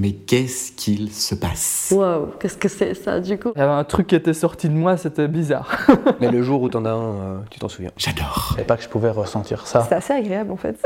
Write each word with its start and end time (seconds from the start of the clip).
mais 0.00 0.12
qu'est-ce 0.12 0.72
qu'il 0.72 1.12
se 1.12 1.34
passe? 1.34 1.92
Waouh, 1.94 2.28
qu'est-ce 2.40 2.56
que 2.56 2.70
c'est 2.70 2.94
ça 2.94 3.20
du 3.20 3.38
coup? 3.38 3.52
Il 3.54 3.58
y 3.58 3.62
avait 3.62 3.70
un 3.70 3.84
truc 3.84 4.06
qui 4.06 4.14
était 4.14 4.32
sorti 4.32 4.70
de 4.70 4.72
moi, 4.72 4.96
c'était 4.96 5.28
bizarre. 5.28 5.86
Mais 6.22 6.30
le 6.30 6.42
jour 6.42 6.62
où 6.62 6.70
t'en 6.70 6.86
as 6.86 6.90
un, 6.90 7.14
euh, 7.16 7.38
tu 7.50 7.58
t'en 7.58 7.68
souviens? 7.68 7.90
J'adore. 7.98 8.46
Je 8.48 8.54
savais 8.54 8.64
pas 8.64 8.78
que 8.78 8.82
je 8.82 8.88
pouvais 8.88 9.10
ressentir 9.10 9.66
ça. 9.66 9.84
C'est 9.86 9.94
assez 9.94 10.14
agréable 10.14 10.52
en 10.52 10.56
fait. 10.56 10.80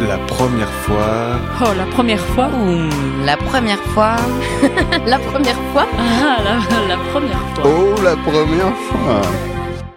La 0.00 0.18
première 0.28 0.70
fois. 0.70 1.38
Oh, 1.62 1.74
la 1.76 1.86
première 1.86 2.20
fois 2.20 2.50
la 3.24 3.36
première 3.36 3.82
fois. 3.82 4.14
la 5.06 5.18
première 5.18 5.60
fois. 5.72 5.88
Ah, 5.98 6.36
la, 6.44 6.86
la 6.86 6.96
première 7.10 7.48
fois. 7.56 7.64
Oh, 7.64 8.00
la 8.00 8.14
première 8.14 8.76
fois. 8.76 9.22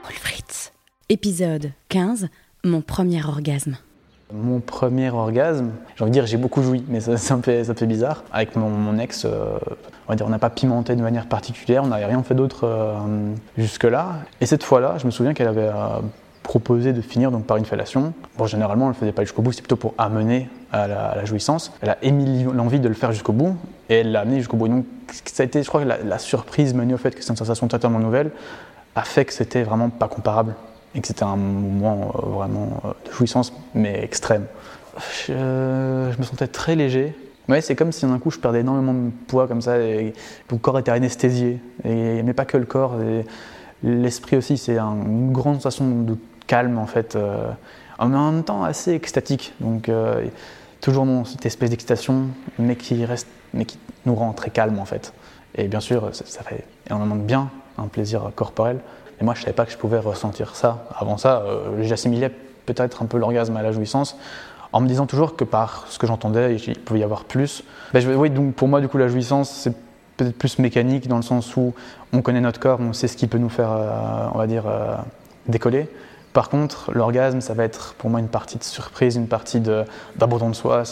Wolfritz. 0.04 0.72
Épisode 1.10 1.72
15. 1.90 2.30
Mon 2.66 2.82
premier 2.82 3.24
orgasme. 3.24 3.78
Mon 4.34 4.60
premier 4.60 5.10
orgasme, 5.10 5.72
j'ai 5.96 6.04
envie 6.04 6.12
de 6.12 6.14
dire 6.14 6.26
j'ai 6.26 6.36
beaucoup 6.36 6.62
joui, 6.62 6.84
mais 6.90 7.00
ça, 7.00 7.38
me, 7.38 7.42
fait, 7.42 7.86
bizarre. 7.86 8.26
Avec 8.34 8.58
mon, 8.58 9.00
ex, 9.00 9.24
euh, 9.24 9.58
on 10.10 10.16
on 10.22 10.30
n'a 10.30 10.40
pas 10.40 10.50
pimenté 10.50 10.98
de 10.98 11.02
manière 11.02 11.28
particulière, 11.28 11.86
on 11.86 11.88
n'avait 11.88 12.06
rien 12.06 12.22
fait 12.22 12.36
d'autre 12.36 12.68
euh, 12.68 12.98
jusque-là. 13.58 14.18
Et 14.42 14.46
cette 14.46 14.64
fois-là, 14.64 14.96
je 14.98 15.06
me 15.06 15.12
souviens 15.12 15.34
qu'elle 15.34 15.48
avait 15.48 15.70
euh, 15.70 16.02
proposé 16.44 16.92
de 16.92 17.00
finir 17.00 17.32
donc 17.32 17.46
par 17.46 17.56
une 17.56 17.64
fellation. 17.64 18.14
Bon, 18.38 18.46
généralement, 18.46 18.88
elle 18.88 18.90
ne 18.90 18.96
le 18.96 19.00
faisait 19.00 19.14
pas 19.14 19.24
jusqu'au 19.24 19.42
bout, 19.42 19.54
c'est 19.54 19.62
plutôt 19.62 19.78
pour 19.78 19.94
amener 19.98 20.50
à 20.74 20.90
la, 20.90 21.06
à 21.06 21.16
la 21.16 21.24
jouissance. 21.24 21.72
Elle 21.82 21.92
a 21.92 21.98
émis 22.02 22.44
l'envie 22.44 22.82
de 22.82 22.90
le 22.90 22.94
faire 22.94 23.14
jusqu'au 23.14 23.34
bout, 23.34 23.56
et 23.88 24.00
elle 24.00 24.12
l'a 24.12 24.20
amené 24.20 24.40
jusqu'au 24.40 24.58
bout. 24.58 24.68
Donc 24.68 24.86
ça 25.26 25.44
a 25.44 25.46
été, 25.46 25.64
je 25.64 25.70
crois, 25.70 25.86
la, 25.86 25.98
la 26.04 26.20
surprise 26.20 26.74
menée 26.74 26.94
au 26.94 26.98
fait 26.98 27.16
que 27.16 27.24
c'est 27.24 27.30
une 27.30 27.38
sensation 27.38 27.70
totalement 27.70 28.00
nouvelle, 28.00 28.32
a 28.96 29.04
fait 29.04 29.24
que 29.24 29.32
c'était 29.32 29.64
vraiment 29.64 29.90
pas 29.90 30.10
comparable 30.10 30.56
et 30.96 31.02
que 31.02 31.08
c'était 31.08 31.24
un 31.24 31.36
moment 31.36 32.12
euh, 32.16 32.28
vraiment 32.30 32.82
euh, 32.86 32.90
de 33.08 33.12
jouissance, 33.12 33.54
mais 33.74 34.04
extrême. 34.04 34.46
Je, 35.28 35.34
je 35.34 36.18
me 36.18 36.24
sentais 36.24 36.48
très 36.48 36.76
léger. 36.76 37.16
Ouais, 37.48 37.62
c'est 37.62 37.76
comme 37.76 37.92
si 37.92 38.06
d'un 38.06 38.20
coup 38.20 38.30
je 38.32 38.40
perdais 38.40 38.60
énormément 38.62 38.94
de 38.94 39.10
poids 39.28 39.48
comme 39.48 39.62
ça 39.62 39.80
et 39.80 40.14
mon 40.52 40.58
corps 40.58 40.78
était 40.80 40.92
anesthésié. 40.92 41.60
Et, 41.84 42.22
mais 42.24 42.34
pas 42.34 42.46
que 42.46 42.58
le 42.58 42.66
corps, 42.66 42.96
l'esprit 43.84 44.38
aussi, 44.38 44.58
c'est 44.58 44.78
un- 44.78 44.94
une 45.06 45.32
grande 45.32 45.56
sensation 45.56 46.02
de 46.02 46.18
calme 46.48 46.78
en 46.78 46.86
fait, 46.86 47.16
euh, 47.16 47.50
mais 48.00 48.06
en 48.16 48.32
même 48.32 48.44
temps 48.44 48.64
assez 48.64 48.94
extatique. 48.94 49.54
Donc 49.62 49.90
euh, 49.90 50.26
toujours 50.82 51.06
dans 51.06 51.26
cette 51.26 51.46
espèce 51.46 51.70
d'excitation, 51.70 52.26
mais 52.58 52.76
qui 52.76 53.04
reste, 53.06 53.28
mais 53.54 53.66
qui 53.66 53.78
nous 54.06 54.16
rend 54.16 54.34
très 54.34 54.50
calme 54.50 54.78
en 54.80 54.86
fait. 54.86 55.14
Et 55.56 55.68
bien 55.68 55.80
sûr, 55.80 56.10
ça, 56.14 56.26
ça 56.28 56.44
fait 56.44 56.66
énormément 56.88 57.16
de 57.16 57.22
bien, 57.24 57.50
un 57.78 57.88
plaisir 57.88 58.32
corporel. 58.36 58.80
Et 59.22 59.24
moi, 59.24 59.34
je 59.36 59.42
savais 59.42 59.54
pas 59.54 59.66
que 59.66 59.72
je 59.72 59.78
pouvais 59.78 60.00
ressentir 60.00 60.56
ça. 60.56 60.86
Avant 60.98 61.18
ça, 61.18 61.44
euh, 61.46 61.84
j'assimilais 61.84 62.32
peut-être 62.66 63.02
un 63.02 63.06
peu 63.06 63.18
l'orgasme 63.18 63.56
à 63.58 63.62
la 63.62 63.72
jouissance, 63.72 64.18
en 64.72 64.82
me 64.82 64.88
disant 64.88 65.08
toujours 65.08 65.36
que 65.36 65.44
par 65.44 65.86
ce 65.90 65.98
que 65.98 66.08
j'entendais, 66.08 66.56
il 66.56 66.80
pouvait 66.80 67.00
y 67.00 67.04
avoir 67.04 67.26
plus. 67.26 67.64
Ben, 67.94 68.06
oui, 68.16 68.30
donc 68.30 68.54
pour 68.54 68.68
moi, 68.68 68.82
du 68.82 68.88
coup, 68.88 68.98
la 68.98 69.08
jouissance, 69.08 69.50
c'est 69.50 69.74
peut-être 70.18 70.38
plus 70.38 70.60
mécanique 70.60 71.08
dans 71.08 71.16
le 71.16 71.24
sens 71.24 71.56
où 71.56 71.74
on 72.14 72.22
connaît 72.22 72.42
notre 72.42 72.60
corps, 72.60 72.80
on 72.80 72.94
sait 72.94 73.08
ce 73.08 73.18
qui 73.18 73.28
peut 73.28 73.38
nous 73.38 73.50
faire, 73.50 73.72
euh, 73.72 74.28
on 74.34 74.38
va 74.38 74.48
dire, 74.48 74.66
euh, 74.68 74.96
décoller. 75.48 75.90
Par 76.34 76.50
contre, 76.50 76.92
l'orgasme, 76.94 77.42
ça 77.42 77.56
va 77.56 77.64
être 77.64 77.96
pour 77.98 78.12
moi 78.12 78.20
une 78.20 78.28
partie 78.28 78.58
de 78.58 78.64
surprise, 78.64 79.16
une 79.16 79.28
partie 79.28 79.60
d'abandon 79.60 80.50
de, 80.50 80.56
soi. 80.56 80.84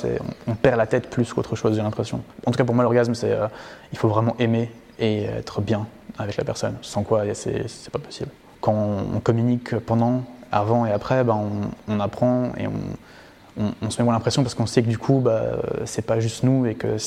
On, 0.48 0.52
on 0.52 0.56
perd 0.56 0.78
la 0.78 0.88
tête 0.88 1.10
plus 1.12 1.32
qu'autre 1.32 1.56
chose, 1.56 1.76
j'ai 1.76 1.84
l'impression. 1.84 2.22
En 2.48 2.52
tout 2.52 2.58
cas, 2.58 2.64
pour 2.64 2.74
moi, 2.74 2.84
l'orgasme, 2.84 3.14
c'est, 3.14 3.32
euh, 3.32 3.48
il 3.92 4.00
faut 4.00 4.08
vraiment 4.08 4.36
aimer 4.40 4.72
et 5.00 5.24
être 5.24 5.62
bien 5.62 5.88
avec 6.18 6.38
la 6.38 6.44
personne. 6.44 6.76
Sans 6.82 7.04
quoi, 7.04 7.24
c'est, 7.34 7.66
pas 7.92 8.00
possible. 8.00 8.30
Quand 8.62 8.74
on, 8.74 9.20
communique 9.20 9.78
pendant, 9.80 10.24
avant 10.52 10.86
et 10.86 10.92
après, 10.92 11.24
ben, 11.24 11.40
on, 11.88 12.00
apprend 12.00 12.52
et 12.58 12.68
on, 12.68 13.64
on, 13.64 13.72
on 13.82 13.90
se 13.90 14.02
met 14.02 14.06
moins 14.06 14.14
l'impression 14.14 14.44
parce 14.44 14.56
qu'on 14.56 14.66
sait 14.66 14.82
que 14.82 14.90
du 14.90 14.98
coup, 14.98 15.20
bah, 15.20 15.44
c'est 15.86 16.06
pas 16.06 16.20
juste 16.20 16.44
nous 16.44 16.66
et 16.66 16.76
que 16.76 16.98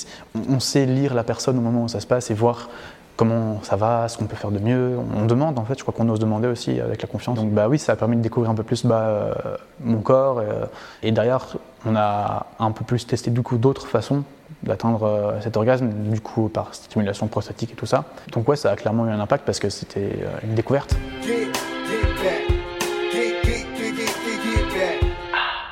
on 0.48 0.60
sait 0.60 0.86
lire 0.86 1.14
la 1.14 1.24
personne 1.24 1.58
au 1.58 1.60
moment 1.60 1.84
où 1.84 1.88
ça 1.88 2.00
se 2.00 2.06
passe 2.06 2.30
et 2.30 2.34
voir 2.34 2.69
comment 3.16 3.62
ça 3.62 3.76
va, 3.76 4.09
ce 4.09 4.16
qu'on 4.16 4.25
peut 4.25 4.37
faire 4.37 4.50
de 4.50 4.59
mieux. 4.59 4.97
On, 5.15 5.26
demande 5.26 5.59
en 5.59 5.65
fait, 5.65 5.78
je 5.78 5.82
crois 5.82 5.93
qu'on 5.93 6.09
ose 6.09 6.19
demander 6.19 6.48
aussi 6.48 6.81
avec 6.81 7.03
la 7.03 7.09
confiance. 7.09 7.37
Donc 7.37 7.50
bah 7.50 7.69
oui, 7.69 7.78
ça 7.78 7.93
a 7.93 7.97
permis 7.97 8.16
de 8.16 8.22
découvrir 8.22 8.50
un 8.50 8.54
peu 8.54 8.62
plus 8.62 8.87
bah, 8.87 9.00
euh, 9.00 9.34
mon 9.81 10.00
corps 10.00 10.38
euh, 10.38 10.65
et 11.03 11.12
derrière, 11.12 11.56
on 11.84 11.97
a 11.97 12.47
un 12.59 12.71
peu 12.72 12.84
plus 12.84 13.06
testé 13.06 13.31
du 13.31 13.43
d'autres 13.59 13.87
façons 13.87 14.25
d'atteindre 14.62 15.03
euh, 15.04 15.41
cet 15.43 15.56
orgasme, 15.56 15.88
du 15.88 16.21
coup 16.21 16.48
par 16.48 16.75
stimulation 16.75 17.26
prostatique 17.26 17.72
et 17.72 17.75
tout 17.75 17.87
ça. 17.87 18.04
Donc 18.32 18.48
ouais, 18.48 18.56
ça 18.56 18.71
a 18.71 18.76
clairement 18.76 19.06
eu 19.06 19.10
un 19.10 19.21
impact 19.21 19.44
parce 19.44 19.59
que 19.59 19.69
c'était 19.69 20.19
une 20.42 20.54
découverte. 20.54 20.97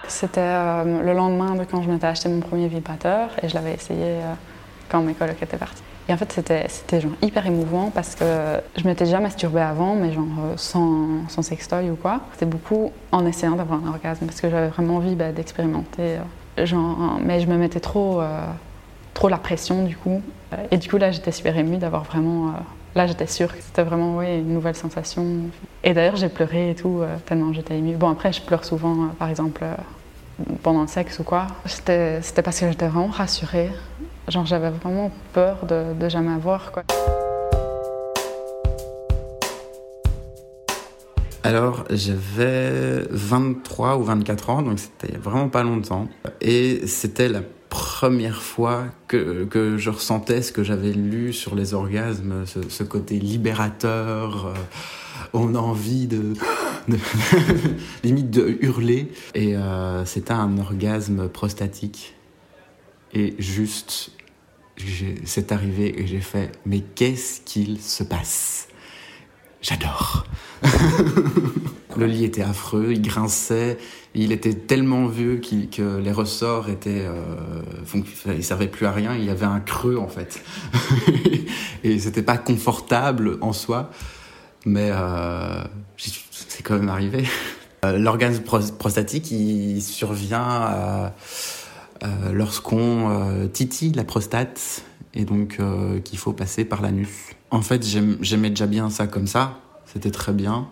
C'était 0.07 0.85
le 0.85 1.13
lendemain 1.15 1.55
de 1.55 1.65
quand 1.65 1.81
je 1.81 1.91
m'étais 1.91 2.07
acheté 2.07 2.29
mon 2.29 2.41
premier 2.41 2.69
vibrateur 2.69 3.31
et 3.43 3.49
je 3.49 3.55
l'avais 3.55 3.75
essayé 3.75 4.17
quand 4.91 5.01
mes 5.01 5.15
colocs 5.15 5.43
étaient 5.43 5.57
partis. 5.57 5.83
Et 6.09 6.13
en 6.13 6.17
fait, 6.17 6.33
c'était, 6.33 7.01
genre 7.01 7.13
hyper 7.21 7.47
émouvant 7.47 7.91
parce 7.91 8.15
que 8.15 8.25
je 8.77 8.85
m'étais 8.89 9.05
déjà 9.05 9.21
masturbée 9.21 9.61
avant, 9.61 9.95
mais 9.95 10.13
genre 10.13 10.25
euh, 10.41 10.55
sans, 10.57 11.29
sans 11.29 11.43
sextoy 11.43 11.91
ou 11.91 11.97
quoi. 11.97 12.21
C'était 12.33 12.47
beaucoup 12.47 12.93
en 13.13 13.27
essayant 13.27 13.57
d'avoir 13.57 13.85
un 13.85 13.89
orgasme 13.89 14.25
parce 14.25 14.41
que 14.41 14.49
j'avais 14.49 14.69
vraiment 14.69 14.97
envie 14.97 15.15
bah, 15.15 15.33
d'expérimenter. 15.33 16.17
euh, 16.59 16.65
genre, 16.67 17.19
mais 17.23 17.41
je 17.41 17.47
me 17.47 17.57
mettais 17.57 17.81
trop, 17.81 18.23
euh, 18.23 18.43
trop 19.13 19.29
la 19.29 19.37
pression 19.37 19.85
du 19.85 19.97
coup. 19.97 20.23
Et 20.71 20.79
du 20.79 20.89
coup, 20.89 20.97
là, 20.97 21.11
j'étais 21.11 21.31
super 21.31 21.59
émue 21.59 21.77
d'avoir 21.77 22.05
vraiment. 22.05 22.55
là, 22.95 23.07
j'étais 23.07 23.27
sûre 23.27 23.55
que 23.55 23.63
c'était 23.63 23.83
vraiment 23.83 24.17
ouais, 24.17 24.39
une 24.39 24.55
nouvelle 24.55 24.77
sensation. 24.77 25.27
Et 25.85 25.93
d'ailleurs, 25.93 26.17
j'ai 26.17 26.31
pleuré 26.31 26.71
et 26.71 26.75
tout, 26.75 27.03
tellement 27.27 27.53
j'étais 27.53 27.77
émue. 27.77 27.97
Bon, 27.97 28.09
après, 28.09 28.33
je 28.33 28.41
pleure 28.41 28.65
souvent, 28.65 29.09
par 29.19 29.29
exemple. 29.29 29.63
pendant 30.63 30.81
le 30.81 30.87
sexe 30.89 31.19
ou 31.19 31.23
quoi. 31.23 31.49
C'était 31.67 32.21
parce 32.43 32.61
que 32.61 32.69
j'étais 32.71 32.89
vraiment 32.89 33.09
rassurée. 33.09 33.71
Genre 34.29 34.45
j'avais 34.45 34.71
vraiment 34.71 35.11
peur 35.33 35.65
de, 35.67 36.09
jamais 36.09 36.33
avoir 36.33 36.71
quoi. 36.71 36.83
Alors, 41.45 41.85
j'avais 41.89 43.07
23 43.11 43.97
ou 43.97 44.03
24 44.03 44.51
ans, 44.51 44.63
donc 44.63 44.79
c'était 44.79 45.17
vraiment 45.17 45.49
pas 45.49 45.63
longtemps. 45.63 46.09
Et 46.43 46.87
c'était 46.87 47.29
la 47.29 47.41
première 47.71 48.43
fois 48.43 48.85
que, 49.07 49.45
que 49.45 49.79
je 49.79 49.89
ressentais 49.89 50.43
ce 50.43 50.53
que 50.53 50.63
j'avais 50.63 50.93
lu 50.93 51.33
sur 51.33 51.55
les 51.55 51.73
orgasmes, 51.73 52.45
ce, 52.45 52.83
côté 52.83 53.19
libérateur. 53.19 54.49
euh, 54.49 54.55
on 55.33 55.55
a 55.55 55.59
envie 55.59 56.07
de, 56.07 56.35
de 56.89 56.99
limite 58.05 58.31
de 58.31 58.59
hurler. 58.61 59.11
Et 59.35 59.57
euh, 59.57 60.05
c'était 60.05 60.33
un 60.33 60.59
orgasme 60.59 61.29
prostatique. 61.29 62.18
Et 63.15 63.35
juste, 63.39 64.11
c'est 65.25 65.53
arrivé 65.53 66.01
et 66.03 66.07
j'ai 66.07 66.21
fait, 66.21 66.53
mais 66.67 66.81
qu'est-ce 66.81 67.41
qu'il 67.41 67.81
se 67.81 68.03
passe? 68.05 68.69
J'adore. 69.63 70.27
Le 71.97 72.07
lit 72.07 72.25
était 72.25 72.43
affreux, 72.43 72.93
il 72.93 73.03
grinçait, 73.03 73.77
il 74.15 74.31
était 74.31 74.55
tellement 74.55 75.07
vieux 75.09 75.41
que 75.41 75.97
les 75.99 76.13
ressorts 76.13 76.69
étaient, 76.69 77.05
euh, 77.05 77.63
fon- 77.85 78.05
il 78.27 78.45
servait 78.45 78.69
plus 78.69 78.87
à 78.87 78.93
rien. 78.93 79.17
Il 79.17 79.25
y 79.25 79.31
avait 79.31 79.47
un 79.47 79.59
creux 79.59 79.97
en 79.97 80.07
fait, 80.07 80.41
et 81.83 81.99
c'était 81.99 82.23
pas 82.23 82.39
confortable 82.39 83.39
en 83.41 83.53
soi, 83.53 83.91
mais 84.65 84.91
euh, 84.93 85.65
c'est 85.97 86.63
quand 86.63 86.75
même 86.75 86.89
arrivé. 86.91 87.25
Euh, 87.85 87.97
L'orgasme 87.97 88.43
pros- 88.43 88.73
prostatique, 88.77 89.31
il 89.31 89.81
survient 89.81 90.63
euh, 90.67 91.09
lorsqu'on 92.33 93.11
euh, 93.11 93.47
titille 93.47 93.93
la 93.93 94.05
prostate 94.05 94.85
et 95.15 95.25
donc 95.25 95.57
euh, 95.59 96.01
qu'il 96.01 96.19
faut 96.19 96.33
passer 96.33 96.65
par 96.65 96.83
l'anus. 96.83 97.09
En 97.51 97.63
fait, 97.63 97.85
j'aimais 97.85 98.51
déjà 98.51 98.67
bien 98.67 98.91
ça 98.91 99.07
comme 99.07 99.27
ça, 99.27 99.61
c'était 99.87 100.11
très 100.11 100.33
bien, 100.33 100.69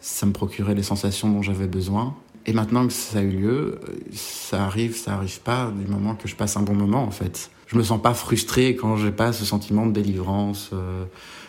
ça 0.00 0.26
me 0.26 0.32
procurait 0.32 0.74
les 0.74 0.82
sensations 0.82 1.30
dont 1.30 1.42
j'avais 1.42 1.68
besoin. 1.68 2.16
Et 2.44 2.52
maintenant 2.52 2.86
que 2.88 2.92
ça 2.92 3.20
a 3.20 3.22
eu 3.22 3.30
lieu, 3.30 3.80
euh, 3.88 3.96
ça 4.12 4.64
arrive, 4.64 4.96
ça 4.96 5.14
arrive 5.14 5.40
pas 5.40 5.70
du 5.70 5.86
moment 5.86 6.16
que 6.16 6.26
je 6.26 6.34
passe 6.34 6.56
un 6.56 6.62
bon 6.62 6.74
moment 6.74 7.04
en 7.04 7.12
fait. 7.12 7.50
Je 7.68 7.76
me 7.76 7.82
sens 7.82 8.02
pas 8.02 8.14
frustré 8.14 8.74
quand 8.74 8.96
j'ai 8.96 9.12
pas 9.12 9.32
ce 9.32 9.44
sentiment 9.44 9.86
de 9.86 9.92
délivrance, 9.92 10.70
euh, 10.72 11.04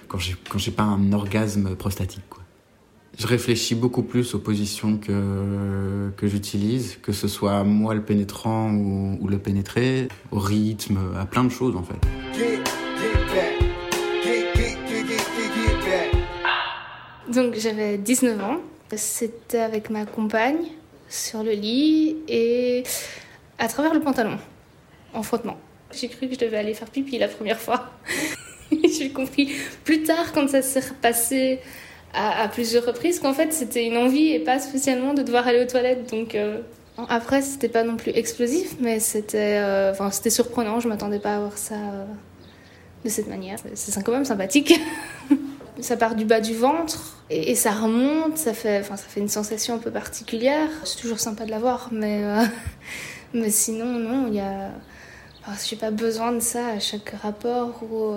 quand 0.07 0.19
j'ai 0.19 0.71
pas 0.71 0.83
un 0.83 1.11
orgasme 1.11 1.75
prostatique 1.75 2.23
quoi. 2.29 2.42
Je 3.17 3.27
réfléchis 3.27 3.75
beaucoup 3.75 4.01
plus 4.01 4.33
aux 4.33 4.39
positions 4.39 4.97
que, 4.97 6.09
que 6.17 6.27
j'utilise, 6.27 6.97
que 7.01 7.11
ce 7.11 7.27
soit 7.27 7.63
moi 7.63 7.93
le 7.93 8.01
pénétrant 8.01 8.71
ou, 8.71 9.17
ou 9.21 9.27
le 9.27 9.37
pénétré, 9.37 10.07
au 10.31 10.39
rythme, 10.39 10.99
à 11.19 11.25
plein 11.25 11.43
de 11.43 11.49
choses 11.49 11.75
en 11.75 11.83
fait. 11.83 11.95
Donc 17.31 17.55
j'avais 17.55 17.97
19 17.97 18.43
ans. 18.43 18.57
C'était 18.95 19.59
avec 19.59 19.89
ma 19.89 20.05
compagne 20.05 20.65
sur 21.09 21.43
le 21.43 21.51
lit 21.51 22.17
et 22.27 22.83
à 23.59 23.67
travers 23.67 23.93
le 23.93 23.99
pantalon, 23.99 24.37
en 25.13 25.23
frottement. 25.23 25.57
J'ai 25.91 26.09
cru 26.09 26.27
que 26.27 26.33
je 26.33 26.39
devais 26.39 26.57
aller 26.57 26.73
faire 26.73 26.89
pipi 26.89 27.17
la 27.17 27.27
première 27.27 27.59
fois. 27.59 27.91
J'ai 28.71 29.11
compris 29.11 29.51
plus 29.83 30.03
tard 30.03 30.33
quand 30.33 30.49
ça 30.49 30.61
s'est 30.61 30.79
repassé 30.79 31.59
à, 32.13 32.43
à 32.43 32.47
plusieurs 32.47 32.85
reprises 32.85 33.19
qu'en 33.19 33.33
fait 33.33 33.51
c'était 33.53 33.85
une 33.85 33.97
envie 33.97 34.29
et 34.29 34.39
pas 34.39 34.59
spécialement 34.59 35.13
de 35.13 35.23
devoir 35.23 35.47
aller 35.47 35.61
aux 35.61 35.67
toilettes. 35.67 36.09
Donc 36.11 36.35
euh, 36.35 36.61
après 37.09 37.41
c'était 37.41 37.69
pas 37.69 37.83
non 37.83 37.97
plus 37.97 38.11
explosif, 38.11 38.75
mais 38.79 38.99
c'était, 38.99 39.57
euh, 39.57 40.11
c'était 40.11 40.29
surprenant. 40.29 40.79
Je 40.79 40.87
m'attendais 40.87 41.19
pas 41.19 41.35
à 41.35 41.39
voir 41.39 41.57
ça 41.57 41.75
euh, 41.75 42.05
de 43.03 43.09
cette 43.09 43.27
manière. 43.27 43.57
C'est 43.73 44.03
quand 44.03 44.11
même 44.11 44.25
sympathique. 44.25 44.79
ça 45.81 45.97
part 45.97 46.15
du 46.15 46.23
bas 46.23 46.39
du 46.39 46.53
ventre 46.53 47.17
et, 47.29 47.55
ça 47.55 47.71
remonte. 47.71 48.37
Ça 48.37 48.53
fait, 48.53 48.79
enfin 48.79 48.95
ça 48.95 49.05
fait 49.07 49.19
une 49.19 49.29
sensation 49.29 49.75
un 49.75 49.79
peu 49.79 49.91
particulière. 49.91 50.69
C'est 50.83 50.99
toujours 50.99 51.19
sympa 51.19 51.45
de 51.45 51.51
l'avoir, 51.51 51.89
mais 51.91 52.21
mais 53.33 53.49
sinon 53.49 53.85
non, 53.85 54.27
il 54.27 54.35
y 54.35 54.39
a, 54.39 54.69
enfin, 55.41 55.57
j'ai 55.67 55.75
pas 55.75 55.91
besoin 55.91 56.31
de 56.31 56.39
ça 56.39 56.67
à 56.67 56.79
chaque 56.79 57.15
rapport 57.21 57.81
ou 57.83 58.13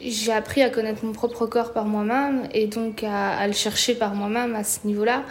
j'ai 0.00 0.32
appris 0.32 0.62
à 0.62 0.70
connaître 0.70 1.04
mon 1.04 1.12
propre 1.12 1.46
corps 1.46 1.72
par 1.72 1.84
moi-même 1.84 2.48
et 2.52 2.66
donc 2.66 3.02
à, 3.02 3.46
le 3.46 3.52
chercher 3.52 3.94
par 3.94 4.14
moi-même 4.14 4.54
à 4.54 4.64
ce 4.64 4.86
niveau-là, 4.86 5.24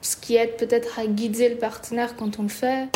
ce 0.00 0.16
qui 0.16 0.36
aide 0.36 0.56
peut-être 0.56 0.98
à 0.98 1.06
guider 1.06 1.48
le 1.48 1.56
partenaire 1.56 2.16
quand 2.16 2.38
on 2.38 2.42
le 2.42 2.48
fait. 2.48 2.88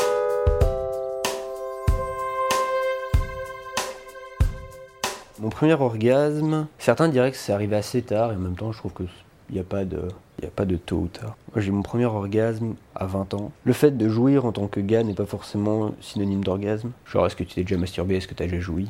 Mon 5.38 5.48
premier 5.48 5.74
orgasme, 5.74 6.66
certains 6.78 7.08
diraient 7.08 7.32
que 7.32 7.36
c'est 7.36 7.52
arrivé 7.52 7.76
assez 7.76 8.02
tard 8.02 8.32
et 8.32 8.36
en 8.36 8.38
même 8.38 8.56
temps 8.56 8.72
je 8.72 8.78
trouve 8.78 8.92
qu'il 8.92 9.08
n'y 9.50 9.60
a 9.60 9.64
pas 9.64 9.84
de... 9.84 10.02
Il 10.40 10.46
a 10.46 10.50
pas 10.50 10.64
de 10.64 10.76
tôt 10.76 10.96
ou 10.96 11.06
tard. 11.06 11.36
Moi, 11.54 11.62
j'ai 11.62 11.70
mon 11.70 11.82
premier 11.82 12.06
orgasme 12.06 12.74
à 12.96 13.06
20 13.06 13.34
ans. 13.34 13.52
Le 13.64 13.72
fait 13.72 13.96
de 13.96 14.08
jouir 14.08 14.44
en 14.44 14.50
tant 14.50 14.66
que 14.66 14.80
gars 14.80 15.04
n'est 15.04 15.14
pas 15.14 15.26
forcément 15.26 15.94
synonyme 16.00 16.42
d'orgasme. 16.42 16.90
Genre, 17.06 17.26
est-ce 17.26 17.36
que 17.36 17.44
tu 17.44 17.54
t'es 17.54 17.62
déjà 17.62 17.76
masturbé? 17.76 18.16
Est-ce 18.16 18.26
que 18.26 18.34
tu 18.34 18.42
as 18.42 18.46
déjà 18.46 18.58
joui? 18.58 18.88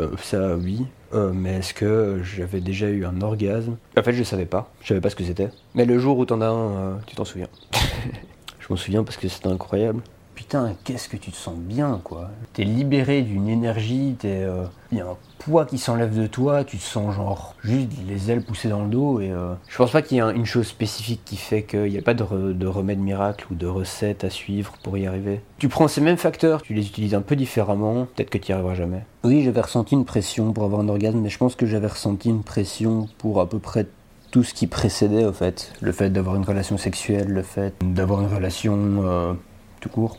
Euh, 0.00 0.08
Ça, 0.22 0.56
oui. 0.56 0.86
Euh, 1.14 1.32
mais 1.34 1.56
est-ce 1.56 1.72
que 1.72 2.20
j'avais 2.22 2.60
déjà 2.60 2.88
eu 2.88 3.04
un 3.06 3.20
orgasme? 3.22 3.76
En 3.96 4.02
fait, 4.02 4.12
je 4.12 4.22
savais 4.22 4.44
pas. 4.44 4.70
Je 4.82 4.88
savais 4.88 5.00
pas 5.00 5.10
ce 5.10 5.16
que 5.16 5.24
c'était. 5.24 5.48
Mais 5.74 5.84
le 5.84 5.98
jour 5.98 6.18
où 6.18 6.24
t'en 6.26 6.40
as 6.40 6.46
un, 6.46 6.70
euh, 6.70 6.94
tu 7.06 7.16
t'en 7.16 7.24
souviens. 7.24 7.48
je 8.60 8.66
m'en 8.68 8.76
souviens 8.76 9.04
parce 9.04 9.16
que 9.16 9.28
c'était 9.28 9.48
incroyable. 9.48 10.02
Putain, 10.38 10.76
qu'est-ce 10.84 11.08
que 11.08 11.16
tu 11.16 11.32
te 11.32 11.36
sens 11.36 11.56
bien, 11.56 12.00
quoi. 12.04 12.30
T'es 12.52 12.62
libéré 12.62 13.22
d'une 13.22 13.48
énergie, 13.48 14.14
t'es... 14.16 14.46
Il 14.92 14.98
y 14.98 15.00
a 15.00 15.04
un 15.04 15.16
poids 15.38 15.66
qui 15.66 15.78
s'enlève 15.78 16.16
de 16.16 16.28
toi, 16.28 16.62
tu 16.62 16.78
te 16.78 16.82
sens 16.82 17.12
genre 17.12 17.56
juste 17.64 17.88
les 18.06 18.30
ailes 18.30 18.44
poussées 18.44 18.68
dans 18.68 18.84
le 18.84 18.88
dos 18.88 19.20
et 19.20 19.32
euh, 19.32 19.54
je 19.66 19.76
pense 19.76 19.90
pas 19.90 20.00
qu'il 20.00 20.16
y 20.16 20.20
ait 20.20 20.32
une 20.32 20.46
chose 20.46 20.68
spécifique 20.68 21.22
qui 21.24 21.36
fait 21.36 21.64
qu'il 21.64 21.90
n'y 21.90 21.98
a 21.98 22.02
pas 22.02 22.14
de, 22.14 22.22
re, 22.22 22.54
de, 22.54 22.66
remède 22.68 23.00
miracle 23.00 23.46
ou 23.50 23.56
de 23.56 23.66
recette 23.66 24.22
à 24.22 24.30
suivre 24.30 24.74
pour 24.84 24.96
y 24.96 25.08
arriver. 25.08 25.40
Tu 25.58 25.68
prends 25.68 25.88
ces 25.88 26.00
mêmes 26.00 26.16
facteurs, 26.16 26.62
tu 26.62 26.72
les 26.72 26.86
utilises 26.86 27.14
un 27.16 27.20
peu 27.20 27.34
différemment, 27.34 28.06
peut-être 28.14 28.30
que 28.30 28.38
tu 28.38 28.52
n'y 28.52 28.54
arriveras 28.54 28.76
jamais. 28.76 29.04
Oui, 29.24 29.42
j'avais 29.42 29.60
ressenti 29.60 29.96
une 29.96 30.04
pression 30.04 30.52
pour 30.52 30.62
avoir 30.62 30.80
un 30.80 30.88
orgasme, 30.88 31.18
mais 31.18 31.30
je 31.30 31.38
pense 31.38 31.56
que 31.56 31.66
j'avais 31.66 31.88
ressenti 31.88 32.28
une 32.28 32.44
pression 32.44 33.08
pour 33.18 33.40
à 33.40 33.48
peu 33.48 33.58
près 33.58 33.86
tout 34.30 34.44
ce 34.44 34.54
qui 34.54 34.68
précédait 34.68 35.24
au 35.24 35.32
fait. 35.32 35.72
Le 35.80 35.90
fait 35.90 36.10
d'avoir 36.10 36.36
une 36.36 36.44
relation 36.44 36.78
sexuelle, 36.78 37.28
le 37.28 37.42
fait 37.42 37.74
d'avoir 37.82 38.20
une 38.20 38.32
relation 38.32 38.76
euh, 39.02 39.32
tout 39.80 39.88
court 39.88 40.18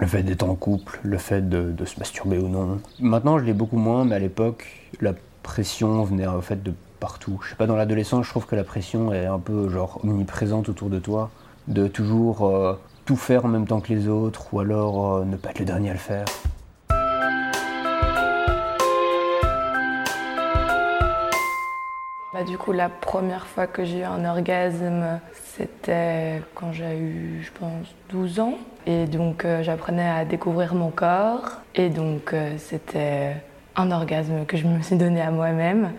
le 0.00 0.06
fait 0.06 0.22
d'être 0.22 0.42
en 0.42 0.54
couple, 0.54 0.98
le 1.02 1.18
fait 1.18 1.48
de, 1.48 1.84
se 1.84 1.98
masturber 1.98 2.38
ou 2.38 2.48
non. 2.48 2.80
Maintenant, 3.00 3.38
je 3.38 3.44
l'ai 3.44 3.52
beaucoup 3.52 3.76
moins, 3.76 4.04
mais 4.04 4.16
à 4.16 4.18
l'époque, 4.18 4.66
la 5.00 5.14
pression 5.42 6.02
venait 6.04 6.26
en 6.26 6.40
fait 6.40 6.62
de 6.62 6.72
partout. 7.00 7.38
Je 7.42 7.50
sais 7.50 7.56
pas, 7.56 7.66
dans 7.66 7.76
l'adolescence, 7.76 8.26
je 8.26 8.30
trouve 8.30 8.46
que 8.46 8.56
la 8.56 8.64
pression 8.64 9.12
est 9.12 9.26
un 9.26 9.38
peu 9.38 9.68
genre 9.68 10.00
omniprésente 10.02 10.68
autour 10.68 10.90
de 10.90 10.98
toi, 10.98 11.30
de 11.68 11.86
toujours 11.86 12.46
euh, 12.46 12.74
tout 13.04 13.16
faire 13.16 13.44
en 13.44 13.48
même 13.48 13.66
temps 13.66 13.80
que 13.80 13.92
les 13.92 14.08
autres, 14.08 14.52
ou 14.52 14.60
alors 14.60 15.16
euh, 15.16 15.24
ne 15.24 15.36
pas 15.36 15.50
être 15.50 15.58
le 15.58 15.64
dernier 15.64 15.90
à 15.90 15.94
le 15.94 15.98
faire. 15.98 16.24
Bah, 22.34 22.42
du 22.42 22.58
coup, 22.58 22.72
la 22.72 22.88
première 22.88 23.46
fois 23.46 23.68
que 23.68 23.84
j'ai 23.84 24.00
eu 24.00 24.02
un 24.02 24.24
orgasme, 24.24 25.20
c'était 25.32 26.42
quand 26.56 26.72
j'ai 26.72 26.98
eu, 26.98 27.40
je 27.44 27.50
pense, 27.52 27.94
12 28.08 28.40
ans. 28.40 28.54
Et 28.88 29.06
donc, 29.06 29.44
euh, 29.44 29.62
j'apprenais 29.62 30.08
à 30.08 30.24
découvrir 30.24 30.74
mon 30.74 30.90
corps. 30.90 31.60
Et 31.76 31.90
donc, 31.90 32.32
euh, 32.32 32.54
c'était 32.58 33.36
un 33.76 33.92
orgasme 33.92 34.46
que 34.46 34.56
je 34.56 34.66
me 34.66 34.82
suis 34.82 34.96
donné 34.96 35.20
à 35.20 35.30
moi-même. 35.30 35.92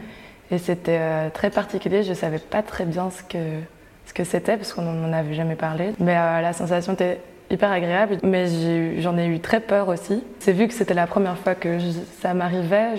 Et 0.52 0.58
c'était 0.58 0.98
euh, 1.00 1.30
très 1.30 1.50
particulier. 1.50 2.04
Je 2.04 2.14
savais 2.14 2.40
pas 2.40 2.62
très 2.62 2.84
bien 2.84 3.10
ce 3.12 3.24
que, 3.24 3.62
ce 4.06 4.14
que 4.14 4.26
c'était 4.26 4.58
parce 4.58 4.74
qu'on 4.74 4.82
n'en 4.82 5.14
avait 5.14 5.36
jamais 5.36 5.56
parlé. 5.56 5.94
Mais 6.00 6.16
la 6.16 6.52
sensation 6.52 6.96
était 6.96 7.22
hyper 7.50 7.72
agréable. 7.72 8.18
Mais 8.24 9.00
j'en 9.00 9.18
ai, 9.18 9.28
eu 9.28 9.40
très 9.40 9.62
peur 9.62 9.88
aussi. 9.88 10.22
C'est 10.40 10.52
vu 10.52 10.68
que 10.68 10.74
c'était 10.74 10.94
la 10.96 11.08
première 11.08 11.38
fois 11.38 11.56
que 11.56 11.78
ça 12.20 12.34
m'arrivait 12.34 12.96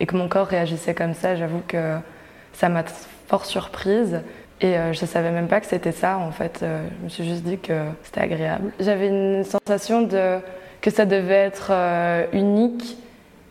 et 0.00 0.06
que 0.06 0.16
mon 0.16 0.26
corps 0.26 0.46
réagissait 0.46 0.94
comme 0.94 1.12
ça. 1.12 1.36
J'avoue 1.36 1.60
que 1.68 1.98
ça 2.52 2.68
m'a 2.68 2.84
fort 3.28 3.44
surprise. 3.44 4.20
Et 4.62 4.78
euh, 4.78 4.92
je 4.92 5.02
ne 5.02 5.06
savais 5.06 5.32
même 5.32 5.48
pas 5.48 5.60
que 5.60 5.66
c'était 5.66 5.92
ça, 5.92 6.18
en 6.18 6.30
fait. 6.30 6.60
Euh, 6.62 6.86
je 7.00 7.04
me 7.04 7.08
suis 7.08 7.24
juste 7.24 7.42
dit 7.42 7.58
que 7.58 7.72
c'était 8.04 8.20
agréable. 8.20 8.70
J'avais 8.78 9.08
une 9.08 9.42
sensation 9.42 10.02
de, 10.02 10.38
que 10.80 10.90
ça 10.90 11.04
devait 11.04 11.34
être 11.34 11.70
euh, 11.70 12.26
unique 12.32 12.96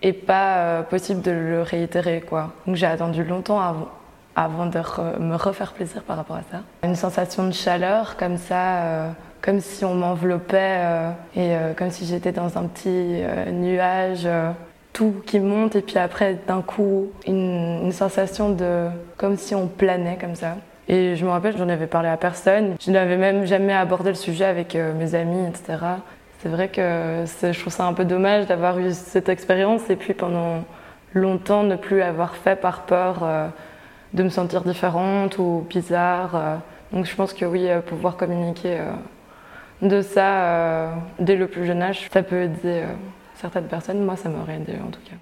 et 0.01 0.13
pas 0.13 0.57
euh, 0.57 0.81
possible 0.83 1.21
de 1.21 1.31
le 1.31 1.62
réitérer, 1.63 2.21
quoi. 2.21 2.53
Donc 2.65 2.77
j'ai 2.77 2.86
attendu 2.86 3.25
longtemps 3.25 3.59
avant, 3.59 3.89
avant 4.38 4.65
de 4.68 4.80
me 5.19 5.36
refaire 5.36 5.74
plaisir 5.74 6.01
par 6.04 6.15
rapport 6.15 6.38
à 6.38 6.44
ça. 6.50 6.62
Une 6.83 6.95
sensation 6.95 7.45
de 7.45 7.51
chaleur, 7.51 8.15
comme 8.15 8.38
ça, 8.38 9.13
comme 9.42 9.59
si 9.59 9.83
on 9.83 9.94
m'enveloppait 9.94 10.80
et 11.36 11.51
comme 11.77 11.92
si 11.92 12.06
j'étais 12.06 12.31
dans 12.31 12.57
un 12.57 12.63
petit 12.63 13.21
nuage 13.51 14.27
tout 14.93 15.15
qui 15.25 15.39
monte 15.39 15.75
et 15.75 15.81
puis 15.81 15.97
après 15.97 16.38
d'un 16.47 16.61
coup 16.61 17.11
une, 17.27 17.91
sensation 17.91 18.49
de 18.49 18.88
comme 19.17 19.38
si 19.38 19.55
on 19.55 19.67
planait 19.67 20.17
comme 20.19 20.35
ça. 20.35 20.57
Et 20.88 21.15
je 21.15 21.25
me 21.25 21.29
rappelle, 21.29 21.55
j'en 21.57 21.69
avais 21.69 21.88
parlé 21.88 22.09
à 22.09 22.17
personne. 22.17 22.75
Je 22.81 22.91
n'avais 22.91 23.17
même 23.17 23.45
jamais 23.45 23.73
abordé 23.73 24.09
le 24.09 24.15
sujet 24.15 24.45
avec 24.45 24.75
euh, 24.75 24.93
mes 24.93 25.15
amis, 25.15 25.47
etc. 25.47 25.77
C'est 26.39 26.49
vrai 26.49 26.69
que 26.69 27.23
je 27.41 27.59
trouve 27.59 27.71
ça 27.71 27.85
un 27.85 27.93
peu 27.93 28.03
dommage 28.03 28.47
d'avoir 28.47 28.79
eu 28.79 28.91
cette 28.91 29.29
expérience 29.29 29.89
et 29.89 29.95
puis 29.95 30.13
pendant 30.13 30.63
longtemps 31.13 31.63
ne 31.63 31.75
plus 31.75 32.01
avoir 32.01 32.35
fait 32.35 32.55
par 32.55 32.81
peur 32.81 33.19
euh, 33.23 33.47
de 34.13 34.23
me 34.23 34.29
sentir 34.29 34.63
différente 34.63 35.37
ou 35.37 35.65
bizarre. 35.69 36.35
Euh. 36.35 36.55
Donc 36.91 37.05
je 37.05 37.15
pense 37.15 37.33
que 37.33 37.45
oui, 37.45 37.69
pouvoir 37.85 38.17
communiquer 38.17 38.79
de 39.81 40.01
ça 40.01 40.89
dès 41.19 41.37
le 41.37 41.47
plus 41.47 41.65
jeune 41.65 41.81
âge, 41.81 42.09
ça 42.11 42.21
peut 42.21 42.41
aider 42.41 42.83
certaines 43.41 43.67
personnes. 43.67 44.05
Moi, 44.05 44.15
ça 44.15 44.29
m'aurait 44.29 44.57
aidé 44.57 44.73
en 44.85 44.91
tout 44.91 45.01
cas. 45.03 45.17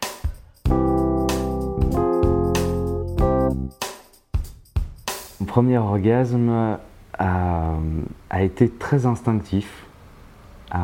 Mon 5.39 5.45
premier 5.45 5.77
orgasme 5.77 6.77
a, 7.17 7.77
a 8.29 8.43
été 8.43 8.69
très 8.69 9.05
instinctif, 9.05 9.85
euh, 10.75 10.77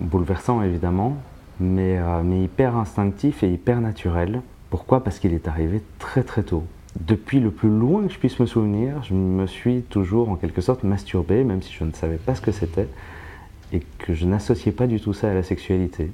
bouleversant 0.00 0.62
évidemment, 0.62 1.16
mais, 1.60 1.98
euh, 1.98 2.22
mais, 2.24 2.42
hyper 2.44 2.76
instinctif 2.76 3.42
et 3.42 3.50
hyper 3.50 3.80
naturel. 3.80 4.40
Pourquoi? 4.70 5.02
Parce 5.02 5.18
qu'il 5.18 5.34
est 5.34 5.48
arrivé 5.48 5.82
très 5.98 6.22
très 6.22 6.42
tôt. 6.42 6.64
Depuis 7.00 7.40
le 7.40 7.50
plus 7.50 7.68
loin 7.68 8.06
que 8.06 8.12
je 8.12 8.18
puisse 8.18 8.38
me 8.38 8.46
souvenir, 8.46 9.02
je 9.02 9.14
me 9.14 9.46
suis 9.46 9.82
toujours 9.82 10.30
en 10.30 10.36
quelque 10.36 10.60
sorte 10.60 10.84
masturbé, 10.84 11.44
même 11.44 11.62
si 11.62 11.72
je 11.72 11.84
ne 11.84 11.92
savais 11.92 12.16
pas 12.16 12.34
ce 12.34 12.40
que 12.40 12.52
c'était, 12.52 12.88
et 13.72 13.80
que 13.98 14.14
je 14.14 14.24
n'associais 14.24 14.72
pas 14.72 14.86
du 14.86 15.00
tout 15.00 15.12
ça 15.12 15.30
à 15.30 15.34
la 15.34 15.42
sexualité. 15.42 16.10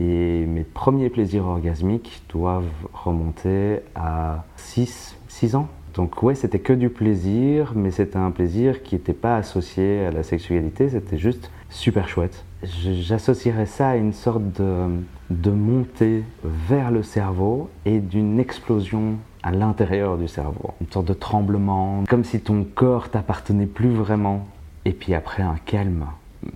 Et 0.00 0.46
mes 0.46 0.64
premiers 0.64 1.10
plaisirs 1.10 1.46
orgasmiques 1.46 2.22
doivent 2.30 2.64
remonter 2.94 3.80
à 3.94 4.44
6, 4.56 5.14
6 5.28 5.56
ans. 5.56 5.68
Donc 5.94 6.22
ouais, 6.22 6.34
c'était 6.34 6.58
que 6.58 6.72
du 6.72 6.88
plaisir, 6.88 7.72
mais 7.76 7.90
c'était 7.90 8.16
un 8.16 8.30
plaisir 8.30 8.82
qui 8.82 8.94
n'était 8.94 9.12
pas 9.12 9.36
associé 9.36 10.06
à 10.06 10.10
la 10.10 10.22
sexualité, 10.22 10.88
c'était 10.88 11.18
juste 11.18 11.50
super 11.68 12.08
chouette. 12.08 12.44
J'associerais 12.62 13.66
ça 13.66 13.90
à 13.90 13.96
une 13.96 14.14
sorte 14.14 14.42
de, 14.60 14.86
de 15.28 15.50
montée 15.50 16.24
vers 16.44 16.90
le 16.90 17.02
cerveau 17.02 17.68
et 17.84 17.98
d'une 17.98 18.40
explosion 18.40 19.16
à 19.42 19.50
l'intérieur 19.50 20.16
du 20.16 20.28
cerveau. 20.28 20.70
Une 20.80 20.90
sorte 20.90 21.06
de 21.06 21.14
tremblement, 21.14 22.04
comme 22.08 22.24
si 22.24 22.40
ton 22.40 22.64
corps 22.64 23.10
t'appartenait 23.10 23.66
plus 23.66 23.90
vraiment. 23.90 24.46
Et 24.84 24.92
puis 24.92 25.14
après, 25.14 25.42
un 25.42 25.56
calme, 25.66 26.06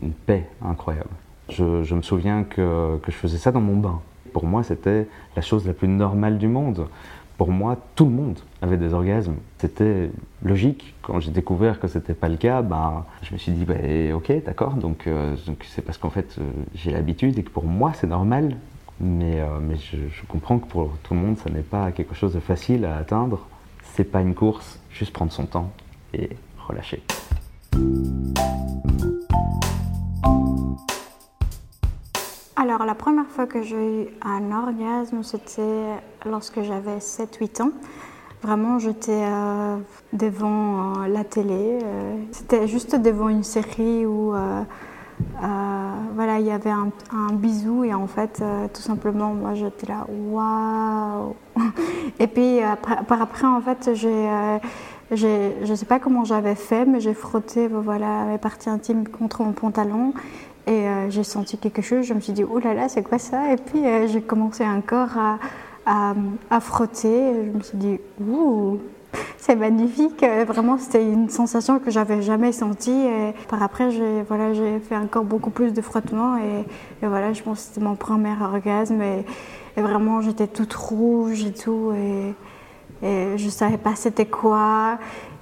une 0.03 0.13
paix 0.13 0.49
incroyable. 0.63 1.11
Je, 1.51 1.95
me 1.95 2.03
souviens 2.03 2.45
que, 2.45 2.99
que, 2.99 3.13
je 3.13 3.17
faisais 3.17 3.39
ça 3.39 3.53
dans 3.53 3.61
mon 3.61 3.77
bain. 3.77 4.01
Pour 4.33 4.47
moi, 4.47 4.63
c'était 4.63 5.07
la 5.37 5.43
chose 5.43 5.67
la 5.67 5.75
plus 5.75 5.89
normale 5.89 6.39
du 6.39 6.49
monde. 6.49 6.87
Pour 7.37 7.51
moi, 7.51 7.77
tout 7.97 8.05
le 8.05 8.13
monde 8.13 8.39
avait 8.63 8.77
des 8.77 8.95
orgasmes. 8.95 9.35
C'était 9.59 10.11
logique. 10.43 10.95
Quand 11.03 11.19
j'ai 11.21 11.33
découvert 11.33 11.81
que 11.81 11.89
c'était 11.89 12.15
pas 12.15 12.29
le 12.29 12.37
cas, 12.37 12.63
ben, 12.63 13.05
je 13.23 13.33
me 13.33 13.39
suis 13.39 13.53
dit, 13.53 13.65
bah, 13.65 13.75
ok, 14.15 14.45
d'accord. 14.45 14.75
Donc, 14.75 15.07
euh, 15.07 15.35
c'est 15.65 15.83
parce 15.83 15.99
qu'en 15.99 16.11
fait, 16.11 16.37
euh, 16.39 16.51
j'ai 16.75 16.93
l'habitude 16.93 17.39
et 17.39 17.43
que 17.43 17.51
pour 17.51 17.65
moi, 17.65 17.93
c'est 17.95 18.07
normal. 18.07 18.57
Mais, 19.01 19.41
euh, 19.41 19.59
mais 19.61 19.77
je, 19.77 19.97
je, 19.97 20.25
comprends 20.29 20.59
que 20.59 20.69
pour 20.69 20.93
tout 21.03 21.15
le 21.15 21.21
monde, 21.21 21.37
ça 21.39 21.51
n'est 21.51 21.63
pas 21.63 21.91
quelque 21.91 22.15
chose 22.15 22.35
de 22.35 22.41
facile 22.41 22.85
à 22.85 22.97
atteindre. 22.97 23.47
C'est 23.83 24.05
pas 24.05 24.21
une 24.21 24.35
course, 24.35 24.79
juste 24.91 25.13
prendre 25.13 25.33
son 25.33 25.47
temps 25.47 25.73
et 26.13 26.31
relâcher. 26.69 27.03
Alors, 32.57 32.85
la 32.85 32.95
première 32.95 33.27
fois 33.27 33.47
que 33.47 33.63
j'ai 33.63 34.03
eu 34.03 34.07
un 34.23 34.53
orgasme, 34.53 35.25
c'était 35.25 35.89
lorsque 36.25 36.63
j'avais 36.63 36.99
7-8 36.99 37.63
ans. 37.63 37.71
Vraiment, 38.43 38.79
j'étais 38.79 39.25
euh, 39.25 39.77
devant 40.13 41.03
euh, 41.03 41.09
la 41.09 41.25
télé. 41.25 41.81
euh, 41.83 42.15
C'était 42.31 42.69
juste 42.69 42.95
devant 42.95 43.29
une 43.29 43.43
série 43.43 44.07
où 44.07 44.33
voilà, 46.15 46.39
il 46.39 46.47
y 46.47 46.51
avait 46.53 46.71
un, 46.71 46.91
bisou 47.33 47.83
et 47.83 47.93
en 47.93 48.07
fait, 48.07 48.43
tout 48.73 48.83
simplement, 48.83 49.35
moi, 49.35 49.55
j'étais 49.55 49.89
là, 49.89 50.07
waouh. 50.09 51.35
Et 52.21 52.29
puis 52.29 52.61
par 53.09 53.21
après, 53.21 53.47
en 53.47 53.61
fait, 53.61 53.91
je 53.95 55.69
ne 55.69 55.75
sais 55.75 55.87
pas 55.87 55.99
comment 55.99 56.25
j'avais 56.25 56.55
fait, 56.55 56.85
mais 56.85 57.01
j'ai 57.01 57.15
frotté, 57.15 57.67
voilà, 57.67 58.25
mes 58.25 58.39
parties 58.39 58.71
intimes 58.71 59.09
contre 59.09 59.43
mon 59.43 59.53
pantalon. 59.53 60.15
Et 60.67 60.71
euh, 60.71 61.11
j'ai 61.11 61.25
senti 61.25 61.59
quelque 61.59 61.83
chose, 61.83 62.07
je 62.07 62.15
me 62.15 62.21
suis 62.21 62.33
dit, 62.33 62.45
oh 62.45 62.59
là 62.59 62.73
là, 62.73 62.89
c'est 62.89 63.03
quoi 63.03 63.19
ça? 63.19 63.53
Et 63.53 63.57
puis 63.57 63.87
euh, 63.87 64.07
j'ai 64.07 64.23
commencé 64.23 64.65
encore 64.65 65.11
à, 65.19 66.15
à, 66.51 66.61
frotter. 66.61 67.35
Je 67.45 67.51
me 67.51 67.63
suis 67.63 67.77
dit, 67.77 67.99
ouh, 68.27 68.79
c'est 69.37 69.57
magnifique. 69.57 70.25
Vraiment, 70.47 70.79
c'était 70.79 71.05
une 71.05 71.29
sensation 71.29 71.79
que 71.79 71.91
j'avais 71.91 72.23
jamais 72.23 72.53
sentie. 72.53 73.07
Par 73.49 73.63
après, 73.63 73.91
j'ai 73.91 74.23
voilà, 74.23 74.55
fait 74.81 74.97
encore 74.97 75.25
beaucoup 75.25 75.51
plus 75.51 75.75
de 75.75 75.83
frottements. 75.83 76.39
Et, 76.39 77.07
voilà, 77.07 77.35
je 77.35 77.43
pense 77.43 77.61
que 77.61 77.67
c'était 77.67 77.81
mon 77.85 77.97
premier 77.97 78.35
orgasme. 78.41 79.03
Et, 79.03 79.25
et 79.77 79.83
vraiment, 79.83 80.23
j'étais 80.23 80.47
toute 80.47 80.73
rouge 80.73 81.45
et 81.45 81.53
tout. 81.53 81.93
Et, 81.95 82.35
et 83.07 83.37
je 83.37 83.49
savais 83.51 83.77
pas 83.77 83.95
c'était 83.97 84.25
quoi. 84.25 84.99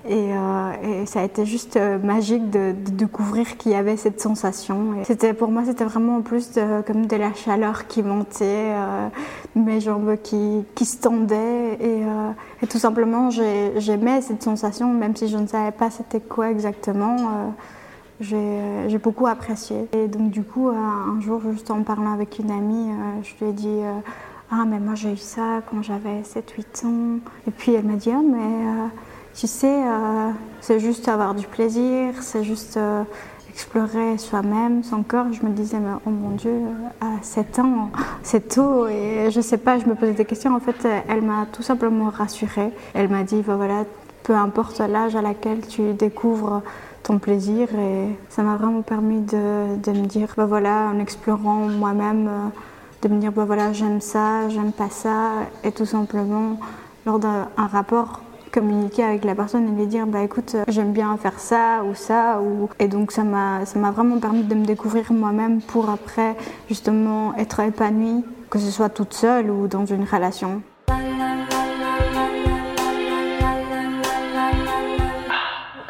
Et, 0.08 0.32
euh, 0.32 1.02
et 1.02 1.06
ça 1.06 1.20
a 1.20 1.24
été 1.24 1.46
juste 1.46 1.76
euh, 1.76 1.96
magique 1.98 2.50
de, 2.50 2.72
découvrir 2.72 3.56
qu'il 3.56 3.70
y 3.70 3.74
avait 3.76 3.96
cette 3.96 4.20
sensation. 4.20 4.94
C'était 5.04 5.32
pour 5.32 5.50
moi, 5.50 5.62
c'était 5.64 5.84
vraiment 5.84 6.16
en 6.16 6.22
plus 6.22 6.58
comme 6.86 7.06
de 7.06 7.16
la 7.16 7.32
chaleur 7.34 7.86
qui 7.86 8.02
montait, 8.02 8.72
euh, 8.72 9.08
mes 9.54 9.80
jambes 9.80 10.16
qui, 10.22 10.64
qui 10.74 10.84
se 10.86 10.98
tendaient. 10.98 11.78
Et, 11.80 12.66
tout 12.68 12.78
simplement, 12.78 13.30
j'ai- 13.30 13.72
j'aimais 13.76 14.20
cette 14.22 14.42
sensation, 14.42 14.92
même 14.92 15.14
si 15.16 15.28
je 15.28 15.36
ne 15.36 15.46
savais 15.46 15.72
pas 15.72 15.90
c'était 15.90 16.20
quoi 16.20 16.50
exactement. 16.50 17.16
j'ai 18.20 18.88
j'ai 18.88 18.98
beaucoup 18.98 19.26
apprécié. 19.26 19.88
Et 19.92 20.08
donc 20.08 20.30
du 20.30 20.42
coup, 20.42 20.68
un 20.68 21.20
jour, 21.20 21.40
juste 21.52 21.70
en 21.70 21.82
parlant 21.82 22.12
avec 22.12 22.38
une 22.38 22.50
amie, 22.50 22.90
je 23.22 23.44
lui 23.44 23.50
ai 23.50 23.52
dit 23.54 23.80
Ah, 24.50 24.64
mais 24.66 24.78
moi 24.80 24.94
j'ai 24.94 25.12
eu 25.12 25.16
ça 25.16 25.60
quand 25.70 25.82
j'avais 25.82 26.22
7-8 26.22 26.84
ans. 26.86 27.18
Et 27.48 27.50
puis 27.50 27.74
elle 27.74 27.84
m'a 27.84 27.94
dit 27.96 28.10
Ah, 28.12 28.22
mais 28.24 28.88
tu 29.34 29.46
sais, 29.46 29.82
euh, 29.86 30.30
c'est 30.60 30.78
juste 30.78 31.08
avoir 31.08 31.34
du 31.34 31.46
plaisir, 31.46 32.14
c'est 32.20 32.44
juste 32.44 32.76
euh, 32.76 33.02
explorer 33.48 34.18
soi-même, 34.18 34.82
son 34.82 35.02
corps. 35.02 35.32
Je 35.32 35.44
me 35.46 35.50
disais 35.50 35.78
mais, 35.78 35.92
Oh 36.06 36.10
mon 36.10 36.30
Dieu, 36.30 36.50
euh, 36.50 37.06
à 37.06 37.22
7 37.22 37.58
ans, 37.60 37.90
c'est 38.22 38.48
tôt. 38.48 38.86
Et 38.88 39.30
je 39.30 39.40
sais 39.40 39.56
pas, 39.56 39.78
je 39.78 39.86
me 39.86 39.94
posais 39.94 40.12
des 40.12 40.24
questions. 40.26 40.54
En 40.54 40.60
fait, 40.60 40.86
elle 41.08 41.22
m'a 41.22 41.46
tout 41.50 41.62
simplement 41.62 42.10
rassurée. 42.10 42.70
Elle 42.94 43.08
m'a 43.08 43.22
dit 43.22 43.42
bah, 43.42 43.56
Voilà, 43.56 43.84
peu 44.22 44.34
importe 44.34 44.80
l'âge 44.80 45.16
à 45.16 45.22
laquelle 45.22 45.66
tu 45.66 45.94
découvres 45.94 46.62
ton 47.02 47.18
plaisir 47.18 47.68
et 47.74 48.16
ça 48.28 48.42
m'a 48.42 48.56
vraiment 48.56 48.82
permis 48.82 49.22
de, 49.22 49.76
de 49.76 49.90
me 49.90 50.06
dire 50.06 50.28
bah 50.36 50.46
voilà 50.46 50.88
en 50.94 51.00
explorant 51.00 51.66
moi-même 51.66 52.30
de 53.02 53.08
me 53.08 53.18
dire 53.18 53.32
bah 53.32 53.44
voilà 53.44 53.72
j'aime 53.72 54.00
ça 54.00 54.48
j'aime 54.48 54.70
pas 54.70 54.88
ça 54.88 55.30
et 55.64 55.72
tout 55.72 55.84
simplement 55.84 56.60
lors 57.04 57.18
d'un 57.18 57.48
un 57.56 57.66
rapport 57.66 58.20
communiquer 58.52 59.02
avec 59.02 59.24
la 59.24 59.34
personne 59.34 59.66
et 59.66 59.80
lui 59.80 59.86
dire 59.86 60.06
bah 60.06 60.22
écoute 60.22 60.54
euh, 60.54 60.64
j'aime 60.68 60.92
bien 60.92 61.16
faire 61.16 61.40
ça 61.40 61.82
ou 61.84 61.94
ça 61.94 62.40
ou 62.40 62.68
et 62.78 62.86
donc 62.86 63.10
ça 63.10 63.24
m'a 63.24 63.64
ça 63.64 63.78
m'a 63.78 63.90
vraiment 63.90 64.18
permis 64.18 64.42
de 64.42 64.54
me 64.54 64.64
découvrir 64.64 65.12
moi-même 65.12 65.60
pour 65.62 65.88
après 65.88 66.36
justement 66.68 67.34
être 67.36 67.60
épanouie 67.60 68.24
que 68.50 68.58
ce 68.58 68.70
soit 68.70 68.90
toute 68.90 69.14
seule 69.14 69.50
ou 69.50 69.66
dans 69.66 69.86
une 69.86 70.04
relation. 70.04 70.60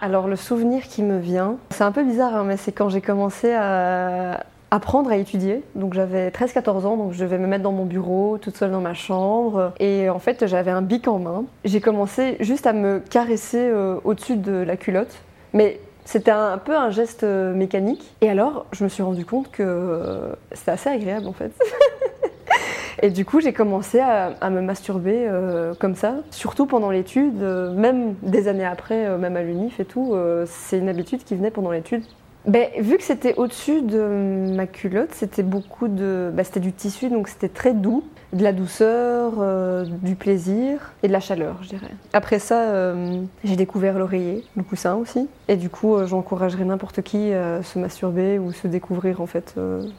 Alors 0.00 0.26
le 0.26 0.34
souvenir 0.34 0.82
qui 0.82 1.02
me 1.04 1.18
vient, 1.18 1.58
c'est 1.70 1.84
un 1.84 1.92
peu 1.92 2.02
bizarre, 2.02 2.34
hein, 2.34 2.44
mais 2.44 2.56
c'est 2.56 2.72
quand 2.72 2.88
j'ai 2.88 3.00
commencé 3.00 3.52
à 3.52 4.44
apprendre 4.72 5.10
à 5.10 5.16
étudier. 5.16 5.62
Donc 5.74 5.92
j'avais 5.92 6.30
13-14 6.30 6.86
ans, 6.86 6.96
donc 6.96 7.12
je 7.12 7.22
devais 7.22 7.36
me 7.36 7.46
mettre 7.46 7.62
dans 7.62 7.72
mon 7.72 7.84
bureau, 7.84 8.38
toute 8.38 8.56
seule 8.56 8.72
dans 8.72 8.80
ma 8.80 8.94
chambre. 8.94 9.72
Et 9.78 10.08
en 10.08 10.18
fait, 10.18 10.46
j'avais 10.46 10.70
un 10.70 10.80
bic 10.80 11.06
en 11.06 11.18
main. 11.18 11.44
J'ai 11.64 11.82
commencé 11.82 12.36
juste 12.40 12.66
à 12.66 12.72
me 12.72 12.98
caresser 12.98 13.60
euh, 13.60 14.00
au-dessus 14.04 14.36
de 14.36 14.52
la 14.52 14.78
culotte. 14.78 15.14
Mais 15.52 15.78
c'était 16.06 16.30
un, 16.30 16.56
peu 16.56 16.74
un 16.74 16.88
geste 16.88 17.22
euh, 17.22 17.52
mécanique. 17.54 18.14
Et 18.22 18.30
alors, 18.30 18.64
je 18.72 18.82
me 18.82 18.88
suis 18.88 19.02
rendu 19.02 19.26
compte 19.26 19.50
que 19.50 19.62
euh, 19.62 20.32
c'était 20.52 20.70
assez 20.70 20.88
agréable 20.88 21.26
en 21.26 21.34
fait. 21.34 21.52
Et 23.02 23.10
du 23.10 23.26
coup, 23.26 23.40
j'ai 23.40 23.52
commencé 23.52 24.00
à, 24.00 24.48
me 24.48 24.60
masturber 24.60 25.28
comme 25.80 25.96
ça, 25.96 26.16
surtout 26.30 26.66
pendant 26.66 26.90
l'étude, 26.90 27.40
même 27.74 28.14
des 28.22 28.46
années 28.46 28.66
après, 28.66 29.18
même 29.18 29.36
à 29.36 29.42
l'UNIF 29.42 29.80
et 29.80 29.84
tout. 29.84 30.14
c'est 30.46 30.78
une 30.78 30.88
habitude 30.88 31.24
qui 31.24 31.34
venait 31.34 31.50
pendant 31.50 31.72
l'étude. 31.72 32.04
Ben, 32.46 32.68
vu 32.80 32.96
que 32.96 33.04
c'était 33.04 33.34
au-dessus 33.36 33.82
de 33.82 34.52
ma 34.54 34.66
culotte, 34.66 35.10
c'était 35.12 35.44
beaucoup 35.44 35.86
de, 35.86 36.30
ben, 36.34 36.44
c'était 36.44 36.60
du 36.60 36.72
tissu, 36.72 37.08
donc 37.08 37.28
c'était 37.28 37.48
très 37.48 37.72
doux, 37.72 38.02
de 38.32 38.42
la 38.42 38.52
douceur, 38.52 39.34
euh, 39.38 39.84
du 39.84 40.16
plaisir 40.16 40.92
et 41.02 41.08
de 41.08 41.12
la 41.12 41.20
chaleur, 41.20 41.58
je 41.62 41.68
dirais. 41.68 41.90
Après 42.12 42.38
ça, 42.38 42.62
euh, 42.62 43.22
j'ai 43.44 43.56
découvert 43.56 43.98
l'oreiller, 43.98 44.44
le 44.56 44.62
coussin 44.62 44.94
aussi, 44.94 45.28
et 45.48 45.56
du 45.56 45.68
coup, 45.68 45.94
euh, 45.94 46.06
j'encouragerais 46.06 46.64
n'importe 46.64 47.02
qui 47.02 47.32
à 47.32 47.62
se 47.62 47.78
masturber 47.78 48.38
ou 48.38 48.52
se 48.52 48.66
découvrir. 48.66 49.20
En 49.20 49.26
fait, 49.26 49.54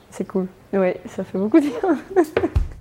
c'est 0.10 0.28
cool. 0.28 0.48
Ouais, 0.74 1.00
ça 1.08 1.24
fait 1.24 1.38
beaucoup 1.38 1.60
de 1.60 1.68
bien. 1.68 1.98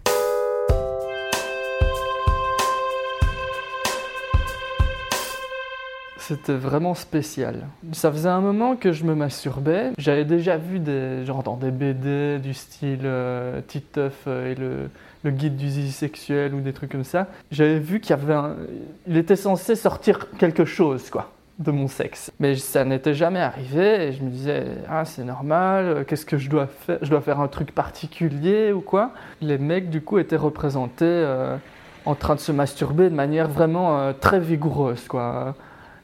C'était 6.22 6.54
vraiment 6.54 6.94
spécial. 6.94 7.66
Ça 7.90 8.12
faisait 8.12 8.28
un 8.28 8.40
moment 8.40 8.76
que 8.76 8.92
je 8.92 9.02
me 9.02 9.16
masturbais. 9.16 9.90
J'avais 9.98 10.24
déjà 10.24 10.56
vu 10.56 10.78
des, 10.78 11.24
genre 11.24 11.42
dans 11.42 11.56
des 11.56 11.72
BD 11.72 12.38
du 12.38 12.54
style 12.54 13.00
euh, 13.02 13.60
Titeuf 13.66 14.14
euh, 14.28 14.52
et 14.52 14.54
le, 14.54 15.30
guide 15.32 15.56
du 15.56 15.68
zizi 15.68 15.90
sexuel 15.90 16.54
ou 16.54 16.60
des 16.60 16.72
trucs 16.72 16.92
comme 16.92 17.02
ça. 17.02 17.26
J'avais 17.50 17.80
vu 17.80 17.98
qu'il 17.98 18.10
y 18.10 18.12
avait 18.12 18.36
il 19.08 19.16
était 19.16 19.34
censé 19.34 19.74
sortir 19.74 20.28
quelque 20.38 20.64
chose 20.64 21.10
quoi 21.10 21.32
de 21.58 21.72
mon 21.72 21.88
sexe. 21.88 22.30
Mais 22.38 22.54
ça 22.54 22.84
n'était 22.84 23.14
jamais 23.14 23.40
arrivé 23.40 24.06
et 24.06 24.12
je 24.12 24.22
me 24.22 24.30
disais 24.30 24.64
ah 24.88 25.04
c'est 25.04 25.24
normal, 25.24 25.86
euh, 25.86 26.04
qu'est-ce 26.04 26.24
que 26.24 26.38
je 26.38 26.48
dois 26.48 26.68
faire 26.68 26.98
Je 27.02 27.10
dois 27.10 27.20
faire 27.20 27.40
un 27.40 27.48
truc 27.48 27.72
particulier 27.74 28.70
ou 28.70 28.80
quoi? 28.80 29.10
Les 29.40 29.58
mecs 29.58 29.90
du 29.90 30.00
coup 30.00 30.20
étaient 30.20 30.36
représentés 30.36 31.04
euh, 31.04 31.56
en 32.04 32.14
train 32.14 32.36
de 32.36 32.40
se 32.40 32.52
masturber 32.52 33.10
de 33.10 33.14
manière 33.16 33.48
vraiment 33.48 34.12
très 34.20 34.38
vigoureuse 34.38 35.08
quoi. 35.08 35.56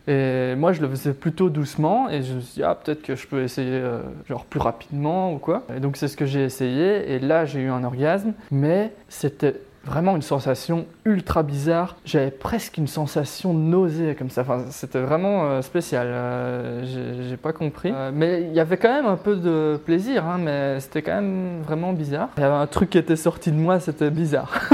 Et 0.09 0.55
moi, 0.57 0.73
je 0.73 0.81
le 0.81 0.88
faisais 0.88 1.12
plutôt 1.12 1.50
doucement 1.50 2.09
et 2.09 2.23
je 2.23 2.33
me 2.35 2.41
suis 2.41 2.55
dit, 2.55 2.62
ah, 2.62 2.75
peut-être 2.75 3.03
que 3.03 3.15
je 3.15 3.27
peux 3.27 3.43
essayer 3.43 3.69
euh, 3.73 4.00
genre 4.27 4.47
plus 4.47 4.59
rapidement 4.59 5.35
ou 5.35 5.38
quoi. 5.38 5.65
Et 5.77 5.81
donc, 5.81 5.99
c'est 5.99 6.09
ce 6.09 6.17
que 6.17 6.25
j'ai 6.25 6.43
essayé 6.45 7.12
et 7.12 7.19
là, 7.19 7.45
j'ai 7.45 7.61
eu 7.61 7.69
un 7.69 7.85
orgasme, 7.85 8.33
mais 8.50 8.91
c'était 9.11 9.61
vraiment 9.85 10.17
une 10.17 10.23
sensation 10.23 10.87
ultra 11.05 11.43
bizarre. 11.43 11.97
J'avais 12.07 12.31
presque 12.31 12.79
une 12.79 12.87
sensation 12.87 13.53
nausée 13.53 14.15
comme 14.19 14.31
ça. 14.31 14.43
Enfin, 14.43 14.65
c'était 14.71 15.00
vraiment 15.00 15.45
euh, 15.45 15.62
spécial. 15.62 16.07
Euh, 16.09 16.85
j'ai- 17.29 17.37
pas 17.37 17.53
compris. 17.53 17.93
Mais 18.15 18.43
il 18.43 18.53
y 18.55 18.61
avait 18.61 18.79
quand 18.79 18.93
même 18.93 19.07
un 19.07 19.17
peu 19.17 19.37
de 19.37 19.79
plaisir, 19.85 20.25
hein, 20.27 20.38
mais 20.43 20.81
c'était 20.81 21.03
quand 21.03 21.15
même 21.15 21.61
vraiment 21.62 21.93
bizarre. 21.93 22.31
Il 22.37 22.41
y 22.41 22.45
avait 22.45 22.55
un 22.55 22.67
truc 22.67 22.91
qui 22.91 22.99
était 22.99 23.15
sorti 23.15 23.53
de 23.53 23.57
moi, 23.57 23.79
c'était 23.79 24.11
bizarre. 24.11 24.69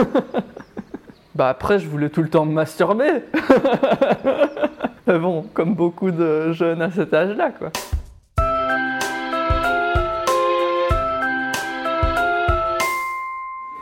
bah 1.35 1.49
après, 1.51 1.79
je 1.79 1.89
voulais 1.89 2.09
tout 2.09 2.23
le 2.23 2.29
temps 2.31 2.47
me 2.47 2.53
masturber. 2.53 3.11
Mais 5.07 5.19
bon, 5.19 5.43
comme 5.53 5.75
beaucoup 5.75 6.11
de 6.11 6.53
jeunes 6.53 6.81
à 6.81 6.91
cet 6.91 7.13
âge-là, 7.13 7.51
quoi. 7.51 7.71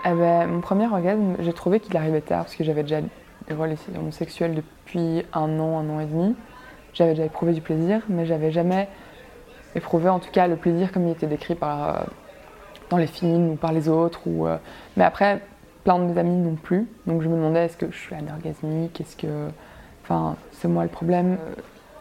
Eh 0.04 0.14
ben, 0.14 0.48
mon 0.48 0.60
premier 0.60 0.88
orgasme, 0.88 1.36
j'ai 1.38 1.52
trouvé 1.52 1.78
qu'il 1.78 1.96
arrivait 1.96 2.22
tard 2.22 2.42
parce 2.44 2.56
que 2.56 2.64
j'avais 2.64 2.82
déjà 2.82 3.00
des 3.46 3.54
relations 3.54 4.10
sexuelles 4.10 4.56
depuis 4.56 5.24
un 5.32 5.60
an, 5.60 5.78
un 5.78 5.88
an 5.90 6.00
et 6.00 6.06
demi. 6.06 6.34
J'avais 6.92 7.10
déjà 7.10 7.24
éprouvé 7.24 7.52
du 7.52 7.60
plaisir, 7.60 8.02
mais 8.08 8.26
j'avais 8.26 8.50
jamais 8.50 8.88
éprouvé 9.76 10.08
en 10.08 10.18
tout 10.18 10.30
cas 10.32 10.48
le 10.48 10.56
plaisir 10.56 10.90
comme 10.90 11.06
il 11.06 11.12
était 11.12 11.28
décrit 11.28 11.54
par, 11.54 11.88
euh, 11.88 12.02
dans 12.90 12.96
les 12.96 13.06
films 13.06 13.50
ou 13.50 13.54
par 13.54 13.72
les 13.72 13.88
autres. 13.88 14.22
Euh, 14.26 14.56
Mais 14.96 15.04
après, 15.04 15.40
plein 15.84 16.00
de 16.00 16.04
mes 16.04 16.18
amis 16.18 16.36
non 16.36 16.56
plus. 16.56 16.88
Donc 17.06 17.22
je 17.22 17.28
me 17.28 17.36
demandais 17.36 17.66
est-ce 17.66 17.76
que 17.76 17.92
je 17.92 17.96
suis 17.96 18.16
anorgasmique? 18.16 19.00
Est-ce 19.00 19.16
que. 19.16 19.50
Enfin, 20.12 20.36
c'est 20.52 20.68
moi 20.68 20.82
le 20.82 20.90
problème. 20.90 21.38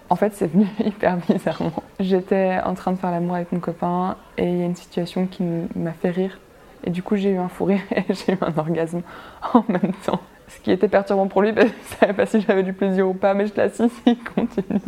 En 0.09 0.17
fait, 0.17 0.33
c'est 0.33 0.47
venu 0.47 0.67
hyper 0.83 1.17
bizarrement. 1.17 1.71
J'étais 1.99 2.59
en 2.65 2.73
train 2.73 2.91
de 2.91 2.97
faire 2.97 3.11
l'amour 3.11 3.35
avec 3.35 3.51
mon 3.53 3.59
copain 3.59 4.17
et 4.37 4.43
il 4.43 4.57
y 4.57 4.61
a 4.61 4.65
une 4.65 4.75
situation 4.75 5.27
qui 5.27 5.43
m'a 5.75 5.93
fait 5.93 6.09
rire. 6.09 6.39
Et 6.83 6.89
du 6.89 7.03
coup, 7.03 7.15
j'ai 7.15 7.29
eu 7.29 7.37
un 7.37 7.47
fou 7.47 7.65
rire 7.65 7.81
et 7.95 8.03
j'ai 8.13 8.33
eu 8.33 8.37
un 8.41 8.57
orgasme 8.57 9.01
en 9.53 9.63
même 9.69 9.93
temps. 10.05 10.19
Ce 10.49 10.59
qui 10.59 10.71
était 10.71 10.89
perturbant 10.89 11.27
pour 11.27 11.41
lui, 11.41 11.53
parce 11.53 11.69
que 11.69 11.75
je 11.89 11.95
savais 11.95 12.13
pas 12.13 12.25
si 12.25 12.41
j'avais 12.41 12.63
du 12.63 12.73
plaisir 12.73 13.07
ou 13.07 13.13
pas, 13.13 13.33
mais 13.33 13.47
je 13.47 13.53
l'assis, 13.55 13.89
il 14.05 14.17
continue. 14.21 14.81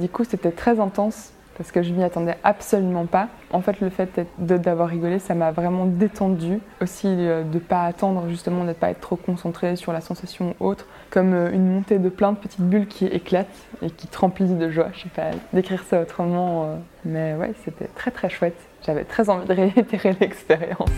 Du 0.00 0.08
coup, 0.08 0.24
c'était 0.24 0.52
très 0.52 0.80
intense 0.80 1.32
parce 1.56 1.72
que 1.72 1.82
je 1.82 1.92
m'y 1.92 2.02
attendais 2.02 2.36
absolument 2.44 3.06
pas. 3.06 3.28
En 3.52 3.60
fait, 3.60 3.80
le 3.80 3.88
fait 3.90 4.26
d'avoir 4.38 4.88
rigolé, 4.88 5.18
ça 5.18 5.34
m'a 5.34 5.52
vraiment 5.52 5.86
détendu. 5.86 6.60
Aussi, 6.82 7.06
euh, 7.06 7.44
de 7.44 7.54
ne 7.54 7.58
pas 7.58 7.84
attendre, 7.84 8.24
justement, 8.28 8.62
de 8.62 8.68
ne 8.68 8.72
pas 8.74 8.90
être 8.90 9.00
trop 9.00 9.16
concentré 9.16 9.76
sur 9.76 9.92
la 9.92 10.00
sensation 10.00 10.54
autre, 10.60 10.86
comme 11.10 11.32
euh, 11.32 11.50
une 11.52 11.66
montée 11.66 11.98
de 11.98 12.08
plein 12.08 12.32
de 12.32 12.36
petites 12.36 12.60
bulles 12.60 12.86
qui 12.86 13.06
éclatent 13.06 13.46
et 13.82 13.90
qui 13.90 14.06
te 14.06 14.18
remplissent 14.18 14.56
de 14.56 14.70
joie. 14.70 14.88
Je 14.92 15.02
sais 15.02 15.08
pas 15.08 15.30
décrire 15.52 15.82
ça 15.84 16.00
autrement, 16.02 16.64
euh, 16.64 16.76
mais 17.04 17.34
ouais, 17.34 17.52
c'était 17.64 17.88
très 17.94 18.10
très 18.10 18.28
chouette. 18.28 18.58
J'avais 18.84 19.04
très 19.04 19.30
envie 19.30 19.46
de 19.46 19.54
réitérer 19.54 20.16
l'expérience. 20.20 20.90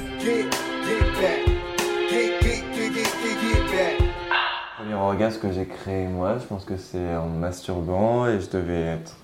Le 4.81 4.85
premier 4.85 4.95
orgasme 4.95 5.41
que 5.41 5.53
j'ai 5.53 5.67
créé 5.67 6.07
moi, 6.07 6.39
je 6.39 6.47
pense 6.47 6.65
que 6.65 6.77
c'est 6.77 7.15
en 7.17 7.29
masturbant 7.29 8.27
et 8.27 8.41
je 8.41 8.51
devais 8.51 8.81
être 8.81 9.17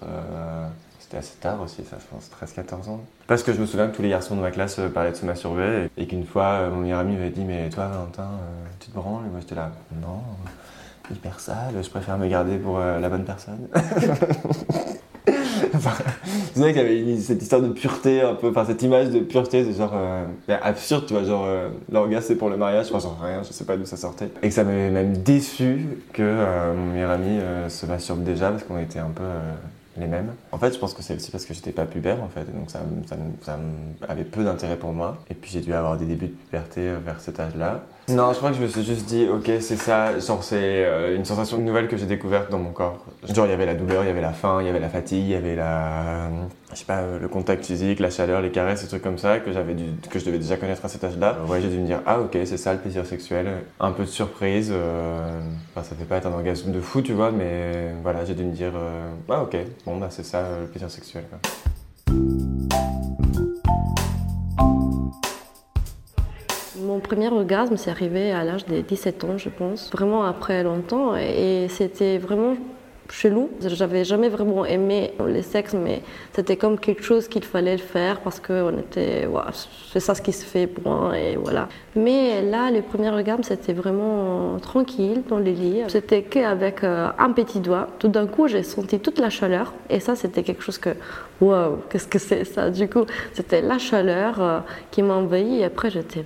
c'était 1.04 1.18
assez 1.18 1.36
tard 1.38 1.60
aussi, 1.62 1.82
ça, 1.84 1.98
je 2.00 2.06
pense, 2.06 2.30
13-14 2.56 2.88
ans. 2.88 3.00
Parce 3.26 3.42
que 3.42 3.52
je 3.52 3.60
me 3.60 3.66
souviens 3.66 3.88
que 3.88 3.96
tous 3.96 4.00
les 4.00 4.08
garçons 4.08 4.36
de 4.36 4.40
ma 4.40 4.50
classe 4.50 4.78
euh, 4.78 4.88
parlaient 4.88 5.10
de 5.10 5.16
se 5.16 5.26
masturber 5.26 5.90
et, 5.98 6.06
qu'une 6.06 6.24
fois, 6.24 6.44
euh, 6.44 6.70
mon 6.70 6.80
meilleur 6.80 7.00
ami 7.00 7.14
m'avait 7.14 7.28
dit 7.28 7.44
Mais 7.44 7.68
toi, 7.68 7.88
Valentin, 7.88 8.22
euh, 8.22 8.64
tu 8.80 8.88
te 8.88 8.94
branles? 8.94 9.26
Et 9.26 9.30
moi, 9.30 9.40
j'étais 9.40 9.54
là 9.54 9.70
Non, 10.00 10.22
hyper 11.10 11.40
sale, 11.40 11.74
je 11.82 11.90
préfère 11.90 12.16
me 12.16 12.26
garder 12.26 12.56
pour 12.56 12.78
la 12.78 13.08
bonne 13.10 13.24
personne. 13.24 13.68
c'est 15.26 16.60
vrai 16.60 16.72
qu'il 16.72 16.82
y 16.82 16.84
avait 16.84 17.20
cette 17.20 17.42
histoire 17.42 17.60
de 17.60 17.68
pureté 17.68 18.22
un 18.22 18.34
peu, 18.34 18.48
enfin 18.48 18.64
cette 18.64 18.80
image 18.80 19.10
de 19.10 19.20
pureté, 19.20 19.62
de 19.64 19.72
genre 19.72 19.92
absurde, 20.48 21.04
tu 21.06 21.12
vois, 21.12 21.24
genre 21.24 21.46
l'orgasme 21.92 22.28
c'est 22.28 22.36
pour 22.36 22.48
le 22.48 22.56
mariage, 22.56 22.86
je 22.86 22.98
j'en 22.98 23.16
rien, 23.22 23.42
je 23.42 23.52
sais 23.52 23.64
pas 23.64 23.76
d'où 23.76 23.84
ça 23.84 23.98
sortait. 23.98 24.30
Et 24.42 24.48
que 24.48 24.54
ça 24.54 24.64
m'avait 24.64 24.90
même 24.90 25.18
déçu 25.18 25.86
que 26.14 26.72
mon 26.74 26.92
meilleur 26.92 27.10
ami 27.10 27.38
se 27.68 27.84
masturbe 27.84 28.24
déjà 28.24 28.50
parce 28.50 28.64
qu'on 28.64 28.78
était 28.78 29.00
un 29.00 29.10
peu 29.14 29.24
les 29.96 30.06
mêmes. 30.06 30.34
En 30.52 30.58
fait, 30.58 30.72
je 30.72 30.78
pense 30.78 30.94
que 30.94 31.02
c'est 31.02 31.14
aussi 31.16 31.30
parce 31.30 31.44
que 31.44 31.54
j'étais 31.54 31.72
pas 31.72 31.86
pubère, 31.86 32.22
en 32.22 32.28
fait, 32.28 32.44
donc 32.52 32.70
ça, 32.70 32.80
ça, 33.42 33.58
avait 34.08 34.24
peu 34.24 34.44
d'intérêt 34.44 34.76
pour 34.76 34.92
moi. 34.92 35.18
Et 35.30 35.34
puis 35.34 35.50
j'ai 35.50 35.60
dû 35.60 35.72
avoir 35.72 35.96
des 35.96 36.06
débuts 36.06 36.28
de 36.28 36.32
puberté 36.32 36.92
vers 37.04 37.20
cet 37.20 37.40
âge-là. 37.40 37.82
Non, 38.06 38.32
je 38.32 38.36
crois 38.36 38.50
que 38.50 38.56
je 38.56 38.62
me 38.62 38.68
suis 38.68 38.84
juste 38.84 39.06
dit, 39.06 39.26
ok, 39.26 39.50
c'est 39.60 39.76
ça, 39.76 40.18
genre 40.18 40.44
c'est 40.44 40.58
euh, 40.60 41.16
une 41.16 41.24
sensation 41.24 41.56
nouvelle 41.56 41.88
que 41.88 41.96
j'ai 41.96 42.04
découverte 42.04 42.50
dans 42.50 42.58
mon 42.58 42.70
corps. 42.70 43.02
Genre 43.32 43.46
il 43.46 43.50
y 43.50 43.54
avait 43.54 43.64
la 43.64 43.74
douleur, 43.74 44.04
il 44.04 44.08
y 44.08 44.10
avait 44.10 44.20
la 44.20 44.32
faim, 44.32 44.58
il 44.60 44.66
y 44.66 44.68
avait 44.68 44.78
la 44.80 44.90
fatigue, 44.90 45.24
il 45.24 45.30
y 45.30 45.34
avait 45.34 45.56
la, 45.56 46.28
je 46.70 46.76
sais 46.76 46.84
pas, 46.84 46.98
euh, 46.98 47.18
le 47.18 47.28
contact 47.28 47.64
physique, 47.64 48.00
la 48.00 48.10
chaleur, 48.10 48.42
les 48.42 48.50
caresses, 48.50 48.82
ces 48.82 48.88
trucs 48.88 49.00
comme 49.00 49.16
ça 49.16 49.38
que 49.38 49.52
j'avais 49.52 49.74
que 50.10 50.18
je 50.18 50.24
devais 50.26 50.38
déjà 50.38 50.58
connaître 50.58 50.84
à 50.84 50.88
cet 50.88 51.02
âge-là. 51.02 51.38
Ouais, 51.48 51.62
j'ai 51.62 51.68
dû 51.68 51.78
me 51.78 51.86
dire, 51.86 52.02
ah 52.04 52.20
ok, 52.20 52.36
c'est 52.44 52.58
ça 52.58 52.74
le 52.74 52.78
plaisir 52.78 53.06
sexuel. 53.06 53.46
Un 53.80 53.92
peu 53.92 54.02
de 54.02 54.08
surprise, 54.08 54.70
euh... 54.70 55.40
enfin, 55.74 55.88
ça 55.88 55.96
fait 55.96 56.04
pas 56.04 56.16
être 56.16 56.26
un 56.26 56.32
orgasme 56.32 56.72
de 56.72 56.80
fou, 56.80 57.00
tu 57.00 57.14
vois, 57.14 57.30
mais 57.30 57.94
voilà, 58.02 58.26
j'ai 58.26 58.34
dû 58.34 58.44
me 58.44 58.52
dire, 58.52 58.72
ah 59.30 59.42
ok, 59.42 59.56
bon 59.86 59.96
bah 59.96 60.08
c'est 60.10 60.26
ça 60.26 60.42
le 60.60 60.66
plaisir 60.66 60.90
sexuel. 60.90 61.24
Quoi. 61.30 61.40
Premier 67.14 67.28
orgasme, 67.28 67.76
c'est 67.76 67.90
arrivé 67.90 68.32
à 68.32 68.42
l'âge 68.42 68.66
de 68.66 68.80
17 68.80 69.22
ans, 69.22 69.38
je 69.38 69.48
pense. 69.48 69.88
Vraiment 69.92 70.24
après 70.24 70.64
longtemps. 70.64 71.14
Et 71.14 71.68
c'était 71.68 72.18
vraiment 72.18 72.56
chelou. 73.08 73.50
J'avais 73.60 74.02
jamais 74.02 74.28
vraiment 74.28 74.64
aimé 74.64 75.12
les 75.24 75.42
sexes, 75.42 75.74
mais 75.74 76.02
c'était 76.32 76.56
comme 76.56 76.76
quelque 76.76 77.04
chose 77.04 77.28
qu'il 77.28 77.44
fallait 77.44 77.78
faire 77.78 78.18
parce 78.18 78.40
que 78.40 78.52
on 78.64 78.78
était, 78.78 79.28
c'est 79.92 80.00
ça 80.00 80.16
ce 80.16 80.22
qui 80.22 80.32
se 80.32 80.44
fait 80.44 80.68
moi 80.84 81.16
et 81.16 81.36
voilà. 81.36 81.68
Mais 81.94 82.42
là, 82.42 82.72
le 82.72 82.82
premier 82.82 83.10
orgasme, 83.10 83.44
c'était 83.44 83.74
vraiment 83.74 84.58
tranquille 84.58 85.22
dans 85.28 85.38
le 85.38 85.52
lit. 85.52 85.82
C'était 85.86 86.22
qu'avec 86.22 86.82
euh, 86.82 87.10
un 87.16 87.30
petit 87.30 87.60
doigt. 87.60 87.86
Tout 88.00 88.08
d'un 88.08 88.26
coup, 88.26 88.48
j'ai 88.48 88.64
senti 88.64 88.98
toute 88.98 89.20
la 89.20 89.30
chaleur 89.30 89.72
et 89.88 90.00
ça, 90.00 90.16
c'était 90.16 90.42
quelque 90.42 90.64
chose 90.64 90.78
que, 90.78 90.90
waouh, 91.40 91.76
qu'est-ce 91.90 92.08
que 92.08 92.18
c'est 92.18 92.44
ça? 92.44 92.70
Du 92.70 92.88
coup, 92.88 93.04
c'était 93.34 93.62
la 93.62 93.78
chaleur 93.78 94.42
euh, 94.42 94.58
qui 94.90 95.02
m'a 95.04 95.14
envahi 95.14 95.60
et 95.60 95.64
après, 95.64 95.90
j'étais 95.90 96.24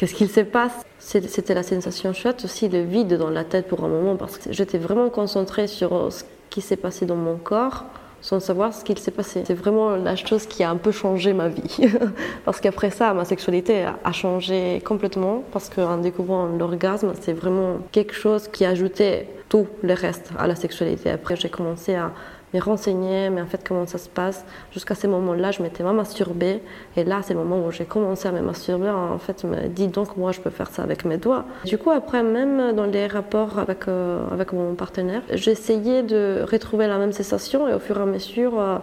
Qu'est-ce 0.00 0.14
qu'il 0.14 0.30
se 0.30 0.40
passe? 0.40 0.72
C'était 0.98 1.52
la 1.52 1.62
sensation 1.62 2.14
chouette, 2.14 2.42
aussi 2.46 2.70
le 2.70 2.80
vide 2.80 3.18
dans 3.18 3.28
la 3.28 3.44
tête 3.44 3.68
pour 3.68 3.84
un 3.84 3.88
moment, 3.88 4.16
parce 4.16 4.38
que 4.38 4.50
j'étais 4.50 4.78
vraiment 4.78 5.10
concentrée 5.10 5.66
sur 5.66 6.10
ce 6.10 6.24
qui 6.48 6.62
s'est 6.62 6.78
passé 6.78 7.04
dans 7.04 7.16
mon 7.16 7.36
corps, 7.36 7.84
sans 8.22 8.40
savoir 8.40 8.72
ce 8.72 8.82
qu'il 8.82 8.98
s'est 8.98 9.10
passé. 9.10 9.42
C'est 9.46 9.52
vraiment 9.52 9.96
la 9.96 10.16
chose 10.16 10.46
qui 10.46 10.64
a 10.64 10.70
un 10.70 10.78
peu 10.78 10.90
changé 10.90 11.34
ma 11.34 11.48
vie. 11.48 11.86
parce 12.46 12.62
qu'après 12.62 12.88
ça, 12.88 13.12
ma 13.12 13.26
sexualité 13.26 13.84
a 14.02 14.12
changé 14.12 14.80
complètement, 14.86 15.44
parce 15.52 15.68
qu'en 15.68 15.98
découvrant 15.98 16.46
l'orgasme, 16.46 17.12
c'est 17.20 17.34
vraiment 17.34 17.80
quelque 17.92 18.14
chose 18.14 18.48
qui 18.48 18.64
ajoutait 18.64 19.28
tout 19.50 19.66
le 19.82 19.92
reste 19.92 20.30
à 20.38 20.46
la 20.46 20.54
sexualité. 20.54 21.10
Après, 21.10 21.36
j'ai 21.36 21.50
commencé 21.50 21.94
à 21.94 22.12
me 22.54 22.60
renseigner, 22.60 23.30
mais 23.30 23.40
en 23.40 23.46
fait 23.46 23.66
comment 23.66 23.86
ça 23.86 23.98
se 23.98 24.08
passe. 24.08 24.44
Jusqu'à 24.72 24.94
ce 24.94 25.06
moment-là, 25.06 25.50
je 25.50 25.62
m'étais 25.62 25.82
pas 25.82 25.92
masturbée. 25.92 26.60
Et 26.96 27.04
là, 27.04 27.20
c'est 27.22 27.34
le 27.34 27.40
moment 27.40 27.64
où 27.64 27.70
j'ai 27.70 27.84
commencé 27.84 28.28
à 28.28 28.32
me 28.32 28.40
masturber. 28.40 28.90
En 28.90 29.18
fait, 29.18 29.44
me 29.44 29.68
dis 29.68 29.88
donc, 29.88 30.16
moi, 30.16 30.32
je 30.32 30.40
peux 30.40 30.50
faire 30.50 30.70
ça 30.70 30.82
avec 30.82 31.04
mes 31.04 31.16
doigts. 31.16 31.44
Du 31.64 31.78
coup, 31.78 31.90
après, 31.90 32.22
même 32.22 32.72
dans 32.72 32.86
les 32.86 33.06
rapports 33.06 33.58
avec, 33.58 33.88
euh, 33.88 34.24
avec 34.32 34.52
mon 34.52 34.74
partenaire, 34.74 35.22
j'essayais 35.32 36.02
de 36.02 36.44
retrouver 36.50 36.86
la 36.86 36.98
même 36.98 37.12
sensation 37.12 37.68
et 37.68 37.74
au 37.74 37.78
fur 37.78 37.98
et 37.98 38.02
à 38.02 38.06
mesure, 38.06 38.60
euh, 38.60 38.78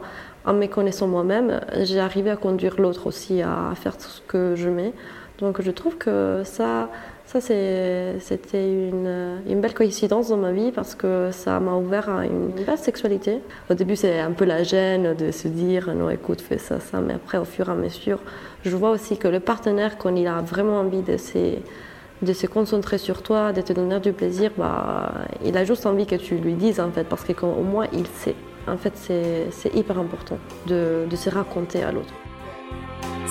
en 0.46 0.54
me 0.54 0.66
connaissant 0.68 1.08
moi-même, 1.08 1.60
j'ai 1.82 2.00
arrivé 2.00 2.30
à 2.30 2.38
conduire 2.38 2.80
l'autre 2.80 3.08
aussi 3.08 3.42
à 3.42 3.74
faire 3.76 4.00
ce 4.00 4.22
que 4.22 4.56
je 4.56 4.70
mets. 4.70 4.94
Donc, 5.40 5.62
je 5.62 5.72
trouve 5.72 5.98
que 5.98 6.42
ça, 6.46 6.90
ça, 7.28 7.42
c'était 7.42 8.88
une, 8.88 9.60
belle 9.60 9.74
coïncidence 9.74 10.30
dans 10.30 10.38
ma 10.38 10.54
vie 10.54 10.72
parce 10.72 10.96
que 10.96 11.30
ça 11.34 11.60
m'a 11.60 11.76
ouvert 11.76 12.10
à 12.10 12.26
une 12.26 12.48
belle 12.52 12.78
sexualité. 12.78 13.40
Au 13.70 13.74
début, 13.74 13.98
c'est 13.98 14.20
un 14.20 14.32
peu 14.32 14.46
la 14.46 14.64
gêne 14.64 15.14
de 15.14 15.32
se 15.32 15.50
dire 15.50 15.94
non, 15.94 16.10
écoute, 16.10 16.40
fais 16.40 16.58
ça, 16.58 16.80
ça. 16.80 17.02
Mais 17.02 17.16
après, 17.16 17.38
au 17.38 17.44
fur 17.44 17.68
et 17.68 17.74
à 17.74 17.76
mesure, 17.76 18.20
je 18.64 18.74
vois 18.78 18.92
aussi 18.92 19.18
que 19.18 19.28
le 19.28 19.42
partenaire, 19.42 19.98
quand 19.98 20.16
il 20.16 20.26
a 20.26 20.40
vraiment 20.40 20.80
envie 20.80 21.02
de 21.02 21.18
se, 21.18 22.48
concentrer 22.48 22.98
sur 22.98 23.22
toi, 23.22 23.52
de 23.52 23.60
te 23.60 23.74
donner 23.74 24.00
du 24.00 24.14
plaisir, 24.14 24.52
bah, 24.58 25.12
il 25.44 25.58
a 25.58 25.66
juste 25.66 25.86
envie 25.86 26.06
que 26.06 26.16
tu 26.16 26.36
lui 26.36 26.54
dises 26.54 26.80
en 26.80 26.92
fait, 26.92 27.04
parce 27.04 27.26
qu'au 27.26 27.62
moins 27.62 27.88
il 27.92 28.08
sait. 28.08 28.36
En 28.70 28.78
fait, 28.78 28.94
c'est 28.96 29.76
hyper 29.76 30.00
important 30.00 30.38
de 30.66 31.06
se 31.14 31.30
raconter 31.30 31.84
à 31.84 31.92
l'autre. 31.92 32.14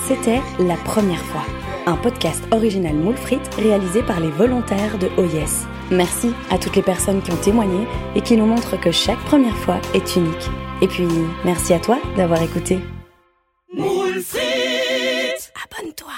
C'était 0.07 0.41
la 0.59 0.75
première 0.85 1.21
fois 1.21 1.66
un 1.87 1.95
podcast 1.95 2.43
original 2.51 2.93
Moule 2.93 3.15
Frites 3.15 3.55
réalisé 3.55 4.03
par 4.03 4.19
les 4.19 4.29
volontaires 4.29 4.97
de 4.99 5.07
OYES. 5.17 5.65
Merci 5.89 6.33
à 6.51 6.57
toutes 6.57 6.75
les 6.75 6.81
personnes 6.81 7.21
qui 7.21 7.31
ont 7.31 7.37
témoigné 7.37 7.87
et 8.13 8.21
qui 8.21 8.35
nous 8.35 8.45
montrent 8.45 8.79
que 8.79 8.91
chaque 8.91 9.23
première 9.25 9.57
fois 9.57 9.79
est 9.93 10.15
unique. 10.17 10.49
Et 10.81 10.87
puis, 10.87 11.07
merci 11.45 11.73
à 11.73 11.79
toi 11.79 11.97
d'avoir 12.17 12.41
écouté. 12.41 12.79
Moule 13.73 14.21
Abonne-toi 15.63 16.13